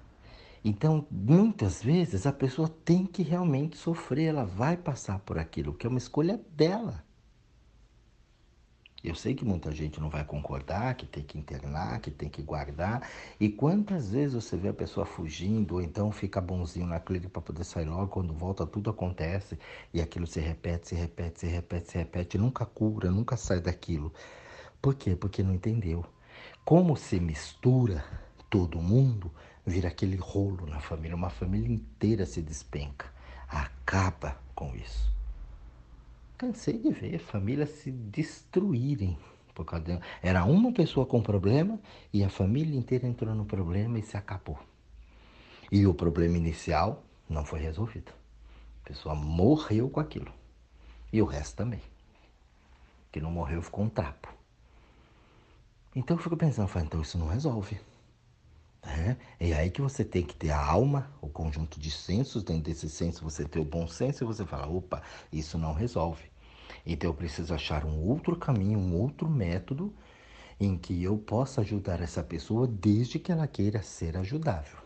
Então, 0.64 1.06
muitas 1.10 1.82
vezes 1.82 2.26
a 2.26 2.32
pessoa 2.32 2.68
tem 2.68 3.04
que 3.04 3.22
realmente 3.22 3.76
sofrer, 3.76 4.28
ela 4.28 4.44
vai 4.44 4.76
passar 4.76 5.18
por 5.20 5.38
aquilo, 5.38 5.74
que 5.74 5.86
é 5.86 5.90
uma 5.90 5.98
escolha 5.98 6.40
dela. 6.50 7.04
Eu 9.04 9.16
sei 9.16 9.35
que 9.35 9.44
muita 9.44 9.73
gente 9.73 10.00
não 10.00 10.09
vai 10.09 10.25
concordar, 10.25 10.94
que 10.94 11.04
tem 11.04 11.25
que 11.25 11.37
internar, 11.37 12.00
que 12.00 12.09
tem 12.11 12.28
que 12.28 12.40
guardar. 12.40 13.09
E 13.40 13.49
quantas 13.49 14.11
vezes 14.11 14.35
você 14.35 14.56
vê 14.56 14.68
a 14.68 14.73
pessoa 14.73 15.04
fugindo, 15.04 15.75
ou 15.75 15.82
então 15.82 16.12
fica 16.12 16.40
bonzinho 16.40 16.87
na 16.87 17.00
clínica 17.00 17.28
para 17.28 17.42
poder 17.42 17.64
sair 17.64 17.87
logo, 17.87 18.06
quando 18.06 18.32
volta 18.32 18.64
tudo 18.64 18.90
acontece 18.90 19.59
e 19.92 20.00
aquilo 20.00 20.25
se 20.25 20.38
repete, 20.38 20.88
se 20.88 20.94
repete, 20.94 21.40
se 21.40 21.47
repete, 21.47 21.90
se 21.90 21.99
repete, 21.99 22.38
nunca 22.38 22.64
cura, 22.64 23.11
nunca 23.11 23.37
sai 23.37 23.61
daquilo. 23.61 24.12
Por 24.80 24.94
quê? 24.94 25.16
Porque 25.16 25.42
não 25.42 25.52
entendeu. 25.52 26.04
Como 26.64 26.97
se 26.97 27.18
mistura 27.18 28.04
todo 28.49 28.80
mundo, 28.80 29.32
vira 29.66 29.88
aquele 29.88 30.16
rolo 30.16 30.64
na 30.66 30.78
família, 30.78 31.16
uma 31.16 31.30
família 31.30 31.73
inteira 31.73 32.25
se 32.25 32.40
despenca. 32.40 33.12
Acaba 33.49 34.38
com 34.54 34.76
isso 34.76 35.12
cansei 36.42 36.76
de 36.76 36.90
ver 36.90 37.20
famílias 37.20 37.70
se 37.70 37.92
destruírem 37.92 39.16
por 39.54 39.64
causa. 39.64 40.00
Era 40.20 40.44
uma 40.44 40.72
pessoa 40.72 41.06
com 41.06 41.22
problema 41.22 41.78
e 42.12 42.25
a 42.25 42.28
família 42.28 42.76
inteira 42.76 43.06
entrou 43.06 43.32
no 43.32 43.44
problema 43.44 43.96
e 43.96 44.02
se 44.02 44.16
acabou. 44.16 44.58
E 45.70 45.87
o 45.87 45.94
problema 45.94 46.37
inicial 46.37 47.04
não 47.28 47.44
foi 47.44 47.61
resolvido. 47.61 48.12
A 48.82 48.88
pessoa 48.88 49.14
morreu 49.14 49.88
com 49.88 50.00
aquilo. 50.00 50.32
E 51.12 51.22
o 51.22 51.26
resto 51.26 51.54
também. 51.54 51.80
Que 53.12 53.20
não 53.20 53.30
morreu 53.30 53.62
ficou 53.62 53.84
um 53.84 53.88
trapo. 53.88 54.28
Então 55.94 56.16
eu 56.16 56.22
fico 56.22 56.37
pensando, 56.37 56.68
então 56.80 57.02
isso 57.02 57.18
não 57.18 57.28
resolve. 57.28 57.78
É, 58.82 59.16
é 59.38 59.52
aí 59.52 59.70
que 59.70 59.80
você 59.80 60.04
tem 60.04 60.25
que 60.25 60.34
ter 60.34 60.50
a 60.50 60.61
alma, 60.61 61.08
o 61.20 61.28
conjunto 61.28 61.78
de 61.78 61.90
sensos, 61.90 62.42
dentro 62.42 62.64
desse 62.64 62.90
senso 62.90 63.22
você 63.22 63.44
ter 63.44 63.61
o 63.61 63.64
bom 63.64 63.87
senso 63.87 64.25
e 64.25 64.26
você 64.26 64.44
fala, 64.44 64.66
opa, 64.66 65.00
isso 65.30 65.56
não 65.56 65.72
resolve. 65.72 66.31
Então 66.84 67.10
eu 67.10 67.14
preciso 67.14 67.54
achar 67.54 67.84
um 67.84 68.00
outro 68.08 68.36
caminho, 68.36 68.78
um 68.78 69.00
outro 69.00 69.28
método 69.28 69.92
em 70.58 70.76
que 70.76 71.02
eu 71.02 71.16
possa 71.16 71.60
ajudar 71.60 72.00
essa 72.00 72.22
pessoa 72.22 72.66
desde 72.66 73.18
que 73.18 73.32
ela 73.32 73.46
queira 73.46 73.82
ser 73.82 74.16
ajudável. 74.16 74.78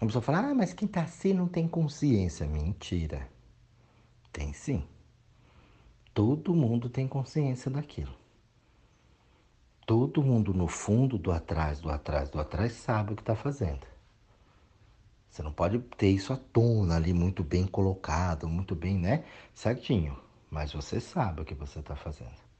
A 0.00 0.06
pessoa 0.06 0.22
fala, 0.22 0.38
ah, 0.38 0.54
mas 0.54 0.72
quem 0.72 0.86
está 0.86 1.02
assim 1.02 1.34
não 1.34 1.46
tem 1.46 1.68
consciência. 1.68 2.46
Mentira. 2.46 3.28
Tem 4.32 4.52
sim. 4.52 4.84
Todo 6.14 6.54
mundo 6.54 6.88
tem 6.88 7.06
consciência 7.06 7.70
daquilo. 7.70 8.14
Todo 9.86 10.22
mundo 10.22 10.54
no 10.54 10.68
fundo, 10.68 11.18
do 11.18 11.30
atrás, 11.32 11.80
do 11.80 11.90
atrás, 11.90 12.30
do 12.30 12.40
atrás, 12.40 12.72
sabe 12.72 13.12
o 13.12 13.16
que 13.16 13.22
está 13.22 13.34
fazendo. 13.34 13.86
Você 15.28 15.42
não 15.42 15.52
pode 15.52 15.78
ter 15.96 16.08
isso 16.08 16.32
à 16.32 16.36
tona 16.36 16.96
ali, 16.96 17.12
muito 17.12 17.44
bem 17.44 17.66
colocado, 17.66 18.48
muito 18.48 18.74
bem, 18.74 18.98
né? 18.98 19.24
Certinho 19.54 20.16
mas 20.50 20.72
você 20.72 21.00
sabe 21.00 21.42
o 21.42 21.44
que 21.44 21.54
você 21.54 21.78
está 21.78 21.94
fazendo. 21.94 22.50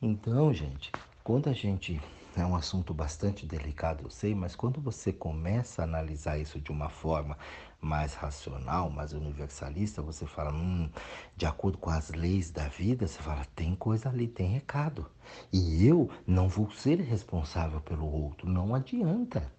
Então, 0.00 0.52
gente, 0.52 0.90
quando 1.22 1.48
a 1.48 1.52
gente. 1.52 2.00
É 2.36 2.46
um 2.46 2.54
assunto 2.54 2.94
bastante 2.94 3.44
delicado, 3.44 4.04
eu 4.04 4.10
sei, 4.10 4.36
mas 4.36 4.54
quando 4.54 4.80
você 4.80 5.12
começa 5.12 5.82
a 5.82 5.84
analisar 5.84 6.38
isso 6.38 6.60
de 6.60 6.70
uma 6.70 6.88
forma 6.88 7.36
mais 7.80 8.14
racional, 8.14 8.88
mais 8.88 9.12
universalista, 9.12 10.00
você 10.00 10.24
fala, 10.26 10.52
hum, 10.52 10.88
de 11.36 11.44
acordo 11.44 11.76
com 11.78 11.90
as 11.90 12.10
leis 12.10 12.50
da 12.50 12.68
vida, 12.68 13.06
você 13.06 13.20
fala, 13.20 13.44
tem 13.56 13.74
coisa 13.74 14.08
ali, 14.08 14.28
tem 14.28 14.48
recado. 14.48 15.10
E 15.52 15.84
eu 15.84 16.08
não 16.24 16.48
vou 16.48 16.70
ser 16.70 17.00
responsável 17.00 17.80
pelo 17.80 18.06
outro, 18.06 18.48
não 18.48 18.76
adianta. 18.76 19.50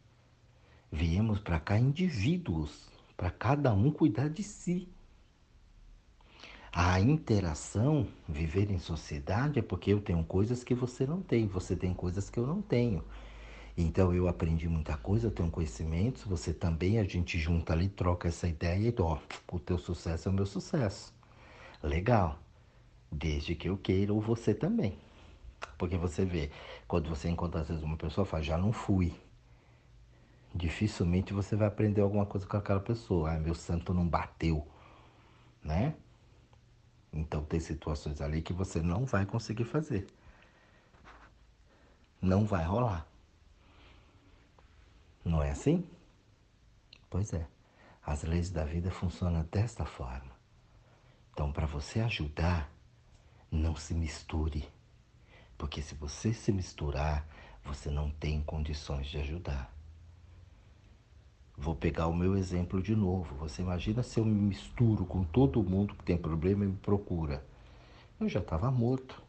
Viemos 0.89 1.39
para 1.39 1.59
cá 1.59 1.77
indivíduos, 1.77 2.89
para 3.17 3.29
cada 3.31 3.73
um 3.73 3.91
cuidar 3.91 4.29
de 4.29 4.43
si. 4.43 4.87
A 6.73 6.99
interação, 7.01 8.07
viver 8.27 8.71
em 8.71 8.79
sociedade, 8.79 9.59
é 9.59 9.61
porque 9.61 9.91
eu 9.91 9.99
tenho 9.99 10.23
coisas 10.23 10.63
que 10.63 10.73
você 10.73 11.05
não 11.05 11.21
tem, 11.21 11.45
você 11.45 11.75
tem 11.75 11.93
coisas 11.93 12.29
que 12.29 12.39
eu 12.39 12.47
não 12.47 12.61
tenho. 12.61 13.03
Então 13.77 14.13
eu 14.13 14.27
aprendi 14.27 14.69
muita 14.69 14.95
coisa, 14.97 15.27
eu 15.27 15.31
tenho 15.31 15.51
conhecimentos, 15.51 16.23
você 16.23 16.53
também, 16.53 16.97
a 16.99 17.03
gente 17.03 17.37
junta 17.37 17.73
ali, 17.73 17.89
troca 17.89 18.29
essa 18.29 18.47
ideia 18.47 18.89
e, 18.89 18.95
ó, 19.01 19.17
o 19.51 19.59
teu 19.59 19.77
sucesso 19.77 20.29
é 20.29 20.31
o 20.31 20.35
meu 20.35 20.45
sucesso. 20.45 21.13
Legal. 21.83 22.39
Desde 23.11 23.55
que 23.55 23.67
eu 23.69 23.77
queira, 23.77 24.13
ou 24.13 24.21
você 24.21 24.53
também. 24.53 24.97
Porque 25.77 25.97
você 25.97 26.23
vê, 26.25 26.51
quando 26.87 27.09
você 27.09 27.29
encontra 27.29 27.61
às 27.61 27.67
vezes 27.67 27.83
uma 27.83 27.97
pessoa, 27.97 28.25
fala, 28.25 28.43
já 28.43 28.57
não 28.57 28.71
fui. 28.71 29.13
Dificilmente 30.55 31.33
você 31.33 31.55
vai 31.55 31.67
aprender 31.67 32.01
alguma 32.01 32.25
coisa 32.25 32.47
com 32.47 32.57
aquela 32.57 32.79
pessoa. 32.79 33.31
Ah, 33.33 33.39
meu 33.39 33.55
santo 33.55 33.93
não 33.93 34.07
bateu, 34.07 34.65
né? 35.63 35.95
Então 37.11 37.43
tem 37.43 37.59
situações 37.59 38.21
ali 38.21 38.41
que 38.41 38.53
você 38.53 38.81
não 38.81 39.05
vai 39.05 39.25
conseguir 39.25 39.65
fazer. 39.65 40.07
Não 42.21 42.45
vai 42.45 42.63
rolar. 42.63 43.05
Não 45.23 45.41
é 45.41 45.51
assim? 45.51 45.87
Pois 47.09 47.33
é. 47.33 47.47
As 48.03 48.23
leis 48.23 48.49
da 48.49 48.63
vida 48.63 48.89
funcionam 48.89 49.43
desta 49.51 49.85
forma. 49.85 50.31
Então, 51.33 51.51
para 51.51 51.65
você 51.65 51.99
ajudar, 52.01 52.71
não 53.51 53.75
se 53.75 53.93
misture. 53.93 54.67
Porque 55.57 55.81
se 55.81 55.93
você 55.95 56.33
se 56.33 56.51
misturar, 56.51 57.27
você 57.63 57.89
não 57.89 58.09
tem 58.09 58.41
condições 58.41 59.07
de 59.07 59.19
ajudar. 59.19 59.71
Vou 61.61 61.75
pegar 61.75 62.07
o 62.07 62.15
meu 62.15 62.35
exemplo 62.35 62.81
de 62.81 62.95
novo. 62.95 63.35
Você 63.35 63.61
imagina 63.61 64.01
se 64.01 64.19
eu 64.19 64.25
me 64.25 64.33
misturo 64.33 65.05
com 65.05 65.23
todo 65.23 65.61
mundo 65.61 65.93
que 65.93 66.03
tem 66.03 66.17
problema 66.17 66.65
e 66.65 66.67
me 66.69 66.75
procura. 66.75 67.45
Eu 68.19 68.27
já 68.27 68.39
estava 68.39 68.71
morto. 68.71 69.21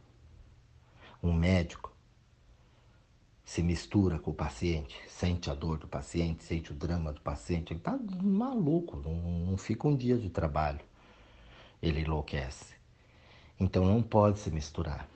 Um 1.22 1.30
médico 1.30 1.92
se 3.44 3.62
mistura 3.62 4.18
com 4.18 4.30
o 4.30 4.34
paciente, 4.34 4.98
sente 5.08 5.50
a 5.50 5.54
dor 5.54 5.76
do 5.76 5.86
paciente, 5.86 6.42
sente 6.42 6.72
o 6.72 6.74
drama 6.74 7.12
do 7.12 7.20
paciente. 7.20 7.74
Ele 7.74 7.80
está 7.80 7.98
maluco, 8.22 8.96
não, 8.96 9.14
não 9.50 9.58
fica 9.58 9.86
um 9.86 9.94
dia 9.94 10.16
de 10.16 10.30
trabalho. 10.30 10.80
Ele 11.82 12.00
enlouquece. 12.00 12.74
Então 13.60 13.84
não 13.84 14.02
pode 14.02 14.38
se 14.38 14.50
misturar. 14.50 15.06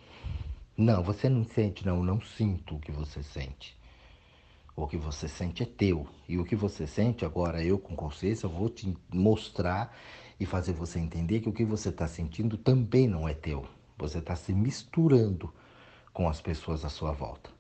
Não, 0.77 1.03
você 1.03 1.31
não 1.31 1.45
sente, 1.45 1.87
não, 1.87 2.03
não 2.03 2.21
sinto 2.21 2.77
o 2.77 2.79
que 2.79 2.93
você 2.93 3.23
sente. 3.23 3.75
O 4.77 4.87
que 4.87 4.99
você 4.99 5.27
sente 5.27 5.63
é 5.63 5.67
teu. 5.67 6.07
E 6.29 6.39
o 6.39 6.45
que 6.45 6.55
você 6.55 6.87
sente, 6.87 7.25
agora 7.25 7.65
eu 7.65 7.79
com 7.79 7.97
consciência, 7.97 8.49
vou 8.49 8.69
te 8.69 8.95
mostrar 9.13 9.97
e 10.39 10.45
fazer 10.45 10.75
você 10.75 10.99
entender 10.99 11.41
que 11.41 11.49
o 11.49 11.53
que 11.53 11.65
você 11.65 11.89
está 11.89 12.07
sentindo 12.07 12.59
também 12.59 13.09
não 13.09 13.27
é 13.27 13.33
teu. 13.33 13.67
Você 13.97 14.19
está 14.19 14.37
se 14.37 14.53
misturando 14.53 15.53
com 16.13 16.29
as 16.29 16.41
pessoas 16.41 16.85
à 16.85 16.91
sua 16.91 17.13
volta. 17.13 17.51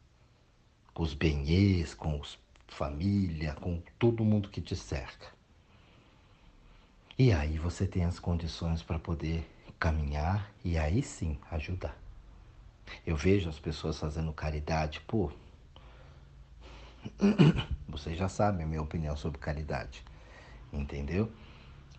Com 0.92 1.02
os 1.02 1.14
benhês, 1.14 1.94
com 1.94 2.20
os 2.20 2.38
família, 2.68 3.54
com 3.54 3.80
todo 3.99 4.25
mundo 4.25 4.50
que 4.50 4.61
te 4.61 4.76
cerca. 4.76 5.28
E 7.18 7.32
aí 7.32 7.58
você 7.58 7.87
tem 7.87 8.04
as 8.04 8.18
condições 8.18 8.82
para 8.82 8.99
poder 8.99 9.49
caminhar 9.78 10.50
e 10.64 10.76
aí 10.76 11.02
sim 11.02 11.38
ajudar. 11.50 11.96
Eu 13.06 13.16
vejo 13.16 13.49
as 13.49 13.58
pessoas 13.58 13.99
fazendo 13.99 14.32
caridade, 14.32 15.00
pô. 15.06 15.32
Vocês 17.89 18.17
já 18.17 18.29
sabem 18.29 18.65
a 18.65 18.69
minha 18.69 18.83
opinião 18.83 19.17
sobre 19.17 19.39
caridade, 19.39 20.05
entendeu? 20.73 21.31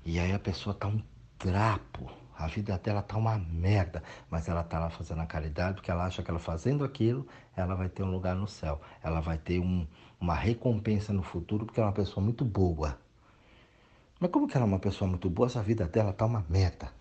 E 0.05 0.19
aí 0.19 0.31
a 0.31 0.39
pessoa 0.39 0.73
tá 0.73 0.87
um 0.87 1.01
trapo, 1.37 2.09
a 2.37 2.47
vida 2.47 2.77
dela 2.77 3.01
tá 3.01 3.17
uma 3.17 3.37
merda, 3.37 4.03
mas 4.29 4.47
ela 4.47 4.63
tá 4.63 4.79
lá 4.79 4.89
fazendo 4.89 5.21
a 5.21 5.25
caridade 5.25 5.75
porque 5.75 5.91
ela 5.91 6.05
acha 6.05 6.21
que 6.21 6.29
ela 6.29 6.39
fazendo 6.39 6.83
aquilo, 6.83 7.27
ela 7.55 7.75
vai 7.75 7.89
ter 7.89 8.03
um 8.03 8.11
lugar 8.11 8.35
no 8.35 8.47
céu, 8.47 8.79
ela 9.03 9.19
vai 9.19 9.37
ter 9.37 9.59
um, 9.59 9.87
uma 10.19 10.35
recompensa 10.35 11.11
no 11.11 11.23
futuro 11.23 11.65
porque 11.65 11.79
ela 11.79 11.89
é 11.89 11.91
uma 11.91 11.95
pessoa 11.95 12.23
muito 12.23 12.45
boa. 12.45 12.97
Mas 14.19 14.31
como 14.31 14.47
que 14.47 14.55
ela 14.55 14.65
é 14.65 14.69
uma 14.69 14.79
pessoa 14.79 15.09
muito 15.09 15.29
boa, 15.29 15.47
essa 15.47 15.61
vida 15.61 15.85
dela 15.87 16.13
tá 16.13 16.25
uma 16.25 16.45
merda? 16.49 16.91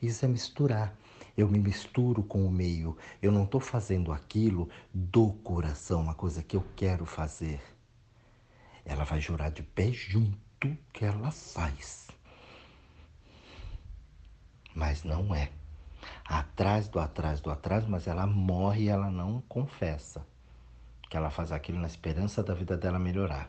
Isso 0.00 0.24
é 0.24 0.28
misturar. 0.28 0.94
Eu 1.36 1.48
me 1.48 1.58
misturo 1.58 2.22
com 2.22 2.46
o 2.46 2.50
meio. 2.50 2.96
Eu 3.20 3.32
não 3.32 3.44
estou 3.44 3.60
fazendo 3.60 4.12
aquilo 4.12 4.68
do 4.92 5.32
coração, 5.32 6.00
uma 6.00 6.14
coisa 6.14 6.42
que 6.42 6.56
eu 6.56 6.64
quero 6.76 7.04
fazer. 7.04 7.60
Ela 8.84 9.04
vai 9.04 9.20
jurar 9.20 9.50
de 9.50 9.62
pé 9.62 9.92
junto 9.92 10.38
que 10.92 11.04
ela 11.04 11.30
faz. 11.30 12.08
Mas 14.74 15.02
não 15.02 15.34
é. 15.34 15.50
Atrás 16.24 16.88
do 16.88 17.00
atrás 17.00 17.40
do 17.40 17.50
atrás, 17.50 17.86
mas 17.86 18.06
ela 18.06 18.26
morre 18.26 18.84
e 18.84 18.88
ela 18.88 19.10
não 19.10 19.40
confessa 19.42 20.26
que 21.08 21.16
ela 21.16 21.30
faz 21.30 21.52
aquilo 21.52 21.78
na 21.78 21.86
esperança 21.86 22.42
da 22.42 22.54
vida 22.54 22.76
dela 22.76 22.98
melhorar. 22.98 23.48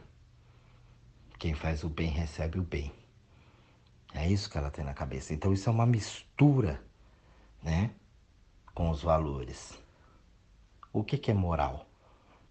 Quem 1.38 1.54
faz 1.54 1.84
o 1.84 1.90
bem 1.90 2.10
recebe 2.10 2.60
o 2.60 2.64
bem. 2.64 2.92
É 4.14 4.30
isso 4.30 4.50
que 4.50 4.58
ela 4.58 4.72
tem 4.72 4.86
na 4.86 4.94
cabeça. 4.94 5.34
Então 5.34 5.52
isso 5.52 5.70
é 5.70 5.72
uma 5.72 5.86
mistura, 5.86 6.82
né, 7.66 7.90
com 8.76 8.92
os 8.92 9.02
valores. 9.02 9.74
O 10.94 11.04
que, 11.04 11.18
que 11.18 11.32
é 11.32 11.34
moral? 11.34 11.88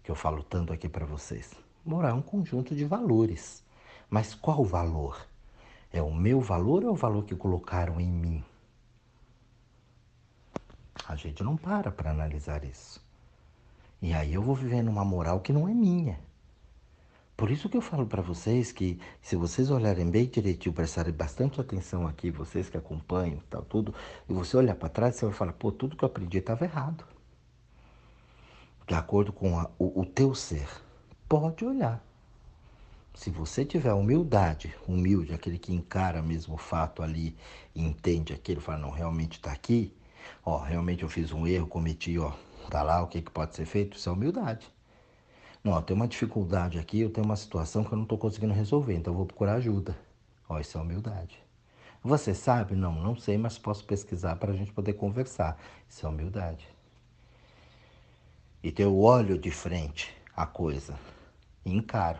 Que 0.03 0.11
eu 0.11 0.15
falo 0.15 0.43
tanto 0.43 0.73
aqui 0.73 0.89
para 0.89 1.05
vocês. 1.05 1.55
Moral 1.85 2.11
é 2.11 2.13
um 2.13 2.21
conjunto 2.21 2.75
de 2.75 2.83
valores. 2.83 3.63
Mas 4.09 4.35
qual 4.35 4.65
valor? 4.65 5.25
É 5.91 6.01
o 6.01 6.13
meu 6.13 6.41
valor 6.41 6.83
ou 6.83 6.89
é 6.89 6.91
o 6.91 6.95
valor 6.95 7.23
que 7.23 7.35
colocaram 7.35 7.99
em 7.99 8.11
mim? 8.11 8.43
A 11.07 11.15
gente 11.15 11.43
não 11.43 11.55
para 11.55 11.89
para 11.91 12.11
analisar 12.11 12.65
isso. 12.65 13.01
E 14.01 14.13
aí 14.13 14.33
eu 14.33 14.41
vou 14.41 14.53
vivendo 14.53 14.89
uma 14.89 15.05
moral 15.05 15.39
que 15.39 15.53
não 15.53 15.69
é 15.69 15.73
minha. 15.73 16.19
Por 17.37 17.51
isso 17.51 17.67
que 17.67 17.75
eu 17.75 17.81
falo 17.81 18.05
para 18.05 18.21
vocês 18.21 18.71
que 18.71 18.97
se 19.21 19.35
vocês 19.35 19.69
olharem 19.69 20.09
bem 20.09 20.25
direitinho, 20.25 20.73
prestarem 20.73 21.13
bastante 21.13 21.59
atenção 21.59 22.07
aqui, 22.07 22.31
vocês 22.31 22.69
que 22.69 22.77
acompanham, 22.77 23.41
tal 23.49 23.61
tudo, 23.61 23.93
e 24.29 24.33
você 24.33 24.55
olhar 24.55 24.75
para 24.75 24.87
trás, 24.87 25.15
você 25.15 25.25
vai 25.25 25.33
falar, 25.33 25.53
pô, 25.53 25.69
tudo 25.71 25.97
que 25.97 26.03
eu 26.03 26.07
aprendi 26.07 26.37
estava 26.37 26.63
errado. 26.63 27.05
De 28.87 28.93
acordo 28.93 29.33
com 29.33 29.59
a, 29.59 29.69
o, 29.77 30.01
o 30.01 30.05
teu 30.05 30.33
ser. 30.33 30.67
Pode 31.27 31.65
olhar. 31.65 32.01
Se 33.13 33.29
você 33.29 33.65
tiver 33.65 33.93
humildade, 33.93 34.73
humilde, 34.87 35.33
aquele 35.33 35.57
que 35.57 35.73
encara 35.73 36.21
mesmo 36.21 36.55
o 36.55 36.57
fato 36.57 37.01
ali 37.01 37.35
entende 37.75 38.33
aquilo, 38.33 38.61
fala, 38.61 38.77
não, 38.77 38.91
realmente 38.91 39.33
está 39.33 39.51
aqui, 39.51 39.93
ó, 40.43 40.57
realmente 40.57 41.03
eu 41.03 41.09
fiz 41.09 41.31
um 41.31 41.47
erro, 41.47 41.67
cometi, 41.67 42.17
ó, 42.17 42.31
tá 42.69 42.81
lá, 42.83 43.01
o 43.01 43.07
que, 43.07 43.21
que 43.21 43.31
pode 43.31 43.55
ser 43.55 43.65
feito? 43.65 43.97
Isso 43.97 44.07
é 44.09 44.11
humildade. 44.11 44.74
Eu 45.65 45.81
tenho 45.81 45.99
uma 45.99 46.07
dificuldade 46.07 46.77
aqui, 46.77 46.99
eu 46.99 47.09
tenho 47.09 47.25
uma 47.25 47.35
situação 47.35 47.83
que 47.83 47.91
eu 47.91 47.95
não 47.95 48.03
estou 48.03 48.19
conseguindo 48.19 48.53
resolver, 48.53 48.93
então 48.93 49.11
eu 49.11 49.17
vou 49.17 49.25
procurar 49.25 49.55
ajuda. 49.55 49.97
Ó, 50.47 50.59
isso 50.59 50.77
é 50.77 50.81
humildade. 50.81 51.43
Você 52.03 52.35
sabe? 52.35 52.75
Não, 52.75 52.93
não 52.93 53.15
sei, 53.15 53.35
mas 53.35 53.57
posso 53.57 53.83
pesquisar 53.83 54.35
para 54.35 54.51
a 54.51 54.55
gente 54.55 54.71
poder 54.71 54.93
conversar. 54.93 55.57
Isso 55.89 56.05
é 56.05 56.09
humildade. 56.09 56.67
E 58.61 58.71
ter 58.71 58.85
o 58.85 58.99
olho 58.99 59.39
de 59.39 59.49
frente 59.49 60.15
à 60.37 60.45
coisa 60.45 60.99
e 61.65 61.73
encaro. 61.75 62.19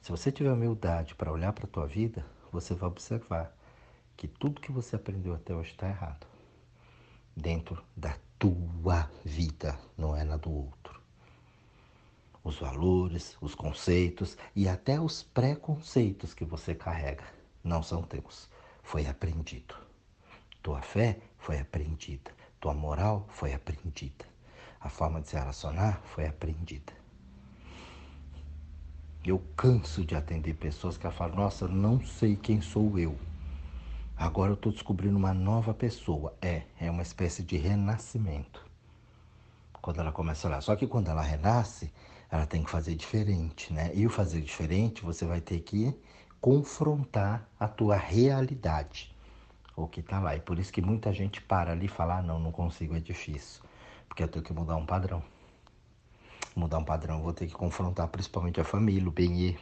Se 0.00 0.10
você 0.10 0.32
tiver 0.32 0.52
humildade 0.52 1.14
para 1.14 1.30
olhar 1.30 1.52
para 1.52 1.66
a 1.66 1.70
tua 1.70 1.86
vida, 1.86 2.24
você 2.50 2.72
vai 2.72 2.88
observar 2.88 3.54
que 4.16 4.26
tudo 4.26 4.62
que 4.62 4.72
você 4.72 4.96
aprendeu 4.96 5.34
até 5.34 5.54
hoje 5.54 5.72
está 5.72 5.86
errado. 5.86 6.26
Dentro 7.36 7.84
da 7.94 8.16
tua 8.38 9.10
vida, 9.22 9.78
não 9.98 10.16
é 10.16 10.24
na 10.24 10.38
do 10.38 10.50
outro 10.50 10.75
os 12.46 12.60
valores, 12.60 13.36
os 13.40 13.56
conceitos 13.56 14.38
e 14.54 14.68
até 14.68 15.00
os 15.00 15.20
preconceitos 15.24 16.32
que 16.32 16.44
você 16.44 16.76
carrega 16.76 17.24
não 17.64 17.82
são 17.82 18.02
teus. 18.02 18.48
Foi 18.84 19.04
aprendido. 19.04 19.74
Tua 20.62 20.80
fé 20.80 21.18
foi 21.38 21.58
aprendida. 21.58 22.30
Tua 22.60 22.72
moral 22.72 23.26
foi 23.30 23.52
aprendida. 23.52 24.24
A 24.80 24.88
forma 24.88 25.20
de 25.20 25.28
se 25.28 25.36
relacionar 25.36 26.00
foi 26.04 26.28
aprendida. 26.28 26.92
Eu 29.24 29.42
canso 29.56 30.04
de 30.04 30.14
atender 30.14 30.54
pessoas 30.54 30.96
que 30.96 31.10
falam: 31.10 31.34
Nossa, 31.34 31.66
não 31.66 32.00
sei 32.06 32.36
quem 32.36 32.60
sou 32.60 32.96
eu. 32.96 33.18
Agora 34.16 34.52
eu 34.52 34.54
estou 34.54 34.70
descobrindo 34.70 35.18
uma 35.18 35.34
nova 35.34 35.74
pessoa. 35.74 36.32
É, 36.40 36.62
é 36.78 36.88
uma 36.88 37.02
espécie 37.02 37.42
de 37.42 37.56
renascimento. 37.56 38.64
Quando 39.82 40.00
ela 40.00 40.12
começa 40.12 40.48
lá. 40.48 40.60
Só 40.60 40.76
que 40.76 40.86
quando 40.86 41.08
ela 41.08 41.22
renasce, 41.22 41.92
ela 42.30 42.46
tem 42.46 42.62
que 42.62 42.70
fazer 42.70 42.94
diferente, 42.94 43.72
né? 43.72 43.90
E 43.94 44.06
o 44.06 44.10
fazer 44.10 44.40
diferente, 44.40 45.02
você 45.02 45.24
vai 45.24 45.40
ter 45.40 45.60
que 45.60 45.94
confrontar 46.40 47.48
a 47.58 47.68
tua 47.68 47.96
realidade, 47.96 49.14
o 49.76 49.86
que 49.86 50.00
está 50.00 50.20
lá. 50.20 50.36
E 50.36 50.40
por 50.40 50.58
isso 50.58 50.72
que 50.72 50.82
muita 50.82 51.12
gente 51.12 51.40
para 51.40 51.72
ali 51.72 51.86
e 51.86 51.88
fala, 51.88 52.18
ah, 52.18 52.22
não, 52.22 52.38
não 52.38 52.52
consigo, 52.52 52.96
é 52.96 53.00
difícil. 53.00 53.62
Porque 54.08 54.22
eu 54.22 54.28
tenho 54.28 54.44
que 54.44 54.52
mudar 54.52 54.76
um 54.76 54.86
padrão. 54.86 55.22
Mudar 56.54 56.78
um 56.78 56.84
padrão, 56.84 57.22
vou 57.22 57.32
ter 57.32 57.46
que 57.46 57.52
confrontar 57.52 58.08
principalmente 58.08 58.60
a 58.60 58.64
família, 58.64 59.08
o 59.08 59.12
bem 59.12 59.58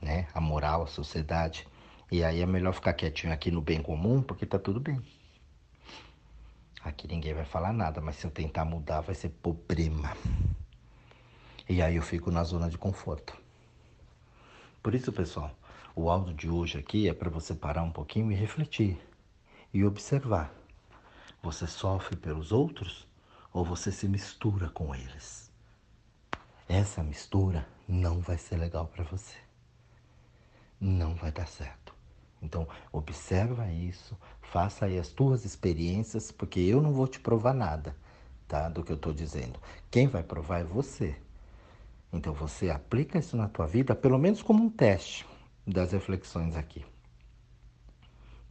né? 0.00 0.28
A 0.32 0.40
moral, 0.40 0.84
a 0.84 0.86
sociedade. 0.86 1.66
E 2.10 2.24
aí 2.24 2.40
é 2.40 2.46
melhor 2.46 2.72
ficar 2.72 2.92
quietinho 2.94 3.32
aqui 3.32 3.50
no 3.50 3.60
bem 3.60 3.82
comum, 3.82 4.22
porque 4.22 4.46
tá 4.46 4.58
tudo 4.58 4.80
bem. 4.80 5.02
Aqui 6.82 7.08
ninguém 7.08 7.34
vai 7.34 7.44
falar 7.44 7.72
nada, 7.72 8.00
mas 8.00 8.16
se 8.16 8.24
eu 8.24 8.30
tentar 8.30 8.64
mudar 8.64 9.00
vai 9.00 9.14
ser 9.14 9.30
problema. 9.30 10.16
E 11.68 11.82
aí 11.82 11.96
eu 11.96 12.02
fico 12.02 12.30
na 12.30 12.42
zona 12.44 12.70
de 12.70 12.78
conforto. 12.78 13.36
Por 14.82 14.94
isso, 14.94 15.12
pessoal, 15.12 15.54
o 15.94 16.08
áudio 16.08 16.32
de 16.32 16.48
hoje 16.48 16.78
aqui 16.78 17.06
é 17.06 17.12
para 17.12 17.28
você 17.28 17.54
parar 17.54 17.82
um 17.82 17.90
pouquinho 17.90 18.32
e 18.32 18.34
refletir 18.34 18.98
e 19.74 19.84
observar. 19.84 20.50
Você 21.42 21.66
sofre 21.66 22.16
pelos 22.16 22.52
outros 22.52 23.06
ou 23.52 23.66
você 23.66 23.92
se 23.92 24.08
mistura 24.08 24.70
com 24.70 24.94
eles? 24.94 25.52
Essa 26.66 27.02
mistura 27.02 27.68
não 27.86 28.20
vai 28.20 28.38
ser 28.38 28.56
legal 28.56 28.86
para 28.86 29.04
você. 29.04 29.36
Não 30.80 31.14
vai 31.16 31.30
dar 31.30 31.46
certo. 31.46 31.94
Então, 32.40 32.66
observa 32.90 33.70
isso, 33.70 34.16
faça 34.40 34.86
aí 34.86 34.98
as 34.98 35.08
tuas 35.08 35.44
experiências, 35.44 36.32
porque 36.32 36.60
eu 36.60 36.80
não 36.80 36.94
vou 36.94 37.06
te 37.06 37.20
provar 37.20 37.52
nada, 37.52 37.94
tá? 38.46 38.70
Do 38.70 38.82
que 38.82 38.92
eu 38.92 38.96
estou 38.96 39.12
dizendo. 39.12 39.60
Quem 39.90 40.06
vai 40.06 40.22
provar 40.22 40.60
é 40.60 40.64
você. 40.64 41.14
Então 42.12 42.32
você 42.32 42.70
aplica 42.70 43.18
isso 43.18 43.36
na 43.36 43.48
tua 43.48 43.66
vida, 43.66 43.94
pelo 43.94 44.18
menos 44.18 44.42
como 44.42 44.64
um 44.64 44.70
teste 44.70 45.26
das 45.66 45.92
reflexões 45.92 46.56
aqui. 46.56 46.84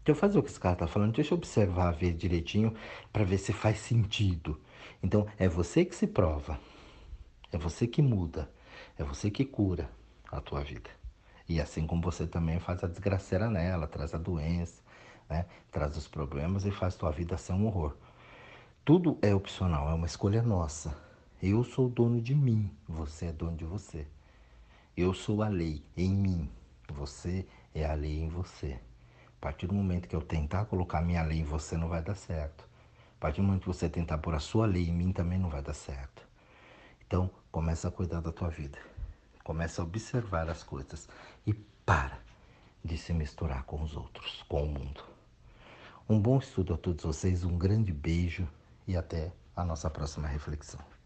Deixa 0.05 0.11
eu 0.11 0.15
fazer 0.15 0.39
o 0.39 0.43
que 0.43 0.49
esse 0.49 0.59
cara 0.59 0.73
está 0.73 0.87
falando, 0.87 1.15
deixa 1.15 1.33
eu 1.33 1.37
observar, 1.37 1.91
ver 1.91 2.13
direitinho, 2.13 2.73
para 3.11 3.25
ver 3.25 3.37
se 3.37 3.51
faz 3.51 3.79
sentido. 3.79 4.59
Então 5.03 5.27
é 5.37 5.49
você 5.49 5.83
que 5.83 5.95
se 5.95 6.07
prova, 6.07 6.59
é 7.51 7.57
você 7.57 7.85
que 7.87 8.01
muda, 8.01 8.49
é 8.97 9.03
você 9.03 9.29
que 9.29 9.43
cura 9.43 9.89
a 10.31 10.39
tua 10.39 10.63
vida. 10.63 10.89
E 11.49 11.59
assim 11.59 11.85
como 11.85 12.01
você 12.01 12.27
também 12.27 12.59
faz 12.59 12.83
a 12.83 12.87
desgraceira 12.87 13.49
nela, 13.49 13.87
traz 13.87 14.13
a 14.13 14.17
doença, 14.17 14.81
né? 15.29 15.45
traz 15.71 15.97
os 15.97 16.07
problemas 16.07 16.65
e 16.65 16.71
faz 16.71 16.95
tua 16.95 17.11
vida 17.11 17.37
ser 17.37 17.53
um 17.53 17.65
horror. 17.65 17.95
Tudo 18.85 19.17
é 19.21 19.35
opcional, 19.35 19.89
é 19.89 19.93
uma 19.93 20.05
escolha 20.07 20.41
nossa. 20.41 21.06
Eu 21.41 21.63
sou 21.63 21.88
dono 21.88 22.19
de 22.19 22.34
mim, 22.34 22.76
você 22.89 23.28
é 23.28 23.32
dono 23.32 23.56
de 23.56 23.63
você. 23.63 24.08
Eu 24.97 25.13
sou 25.13 25.43
a 25.43 25.47
lei 25.47 25.84
em 25.95 26.10
mim, 26.10 26.50
você 26.89 27.45
é 27.76 27.86
a 27.86 27.93
lei 27.93 28.23
em 28.23 28.28
você. 28.28 28.80
A 29.28 29.39
partir 29.39 29.67
do 29.67 29.76
momento 29.76 30.08
que 30.08 30.15
eu 30.15 30.21
tentar 30.21 30.65
colocar 30.65 31.00
minha 31.00 31.21
lei 31.21 31.41
em 31.41 31.43
você, 31.43 31.78
não 31.78 31.89
vai 31.89 32.02
dar 32.02 32.15
certo. 32.15 32.67
A 33.17 33.19
partir 33.19 33.41
do 33.41 33.43
momento 33.43 33.62
que 33.62 33.67
você 33.67 33.88
tentar 33.88 34.17
pôr 34.17 34.34
a 34.34 34.39
sua 34.39 34.65
lei 34.65 34.89
em 34.89 34.91
mim, 34.91 35.12
também 35.12 35.38
não 35.38 35.47
vai 35.47 35.62
dar 35.62 35.76
certo. 35.76 36.28
Então, 37.06 37.30
começa 37.52 37.88
a 37.88 37.91
cuidar 37.91 38.19
da 38.19 38.32
tua 38.32 38.50
vida. 38.50 38.80
Começa 39.43 39.84
a 39.84 39.86
observar 39.86 40.50
as 40.50 40.63
coisas 40.63 41.08
e 41.45 41.54
para 41.54 42.17
de 42.84 42.97
se 42.97 43.13
misturar 43.13 43.62
com 43.65 43.80
os 43.84 43.95
outros, 43.95 44.43
com 44.50 44.63
o 44.63 44.67
mundo. 44.67 45.04
Um 46.10 46.19
bom 46.19 46.39
estudo 46.39 46.73
a 46.73 46.78
todos 46.78 47.04
vocês, 47.04 47.43
um 47.43 47.60
grande 47.60 47.93
beijo 47.93 48.47
e 48.88 48.97
até 48.97 49.32
a 49.56 49.63
nossa 49.63 49.88
próxima 49.88 50.28
reflexão. 50.28 50.96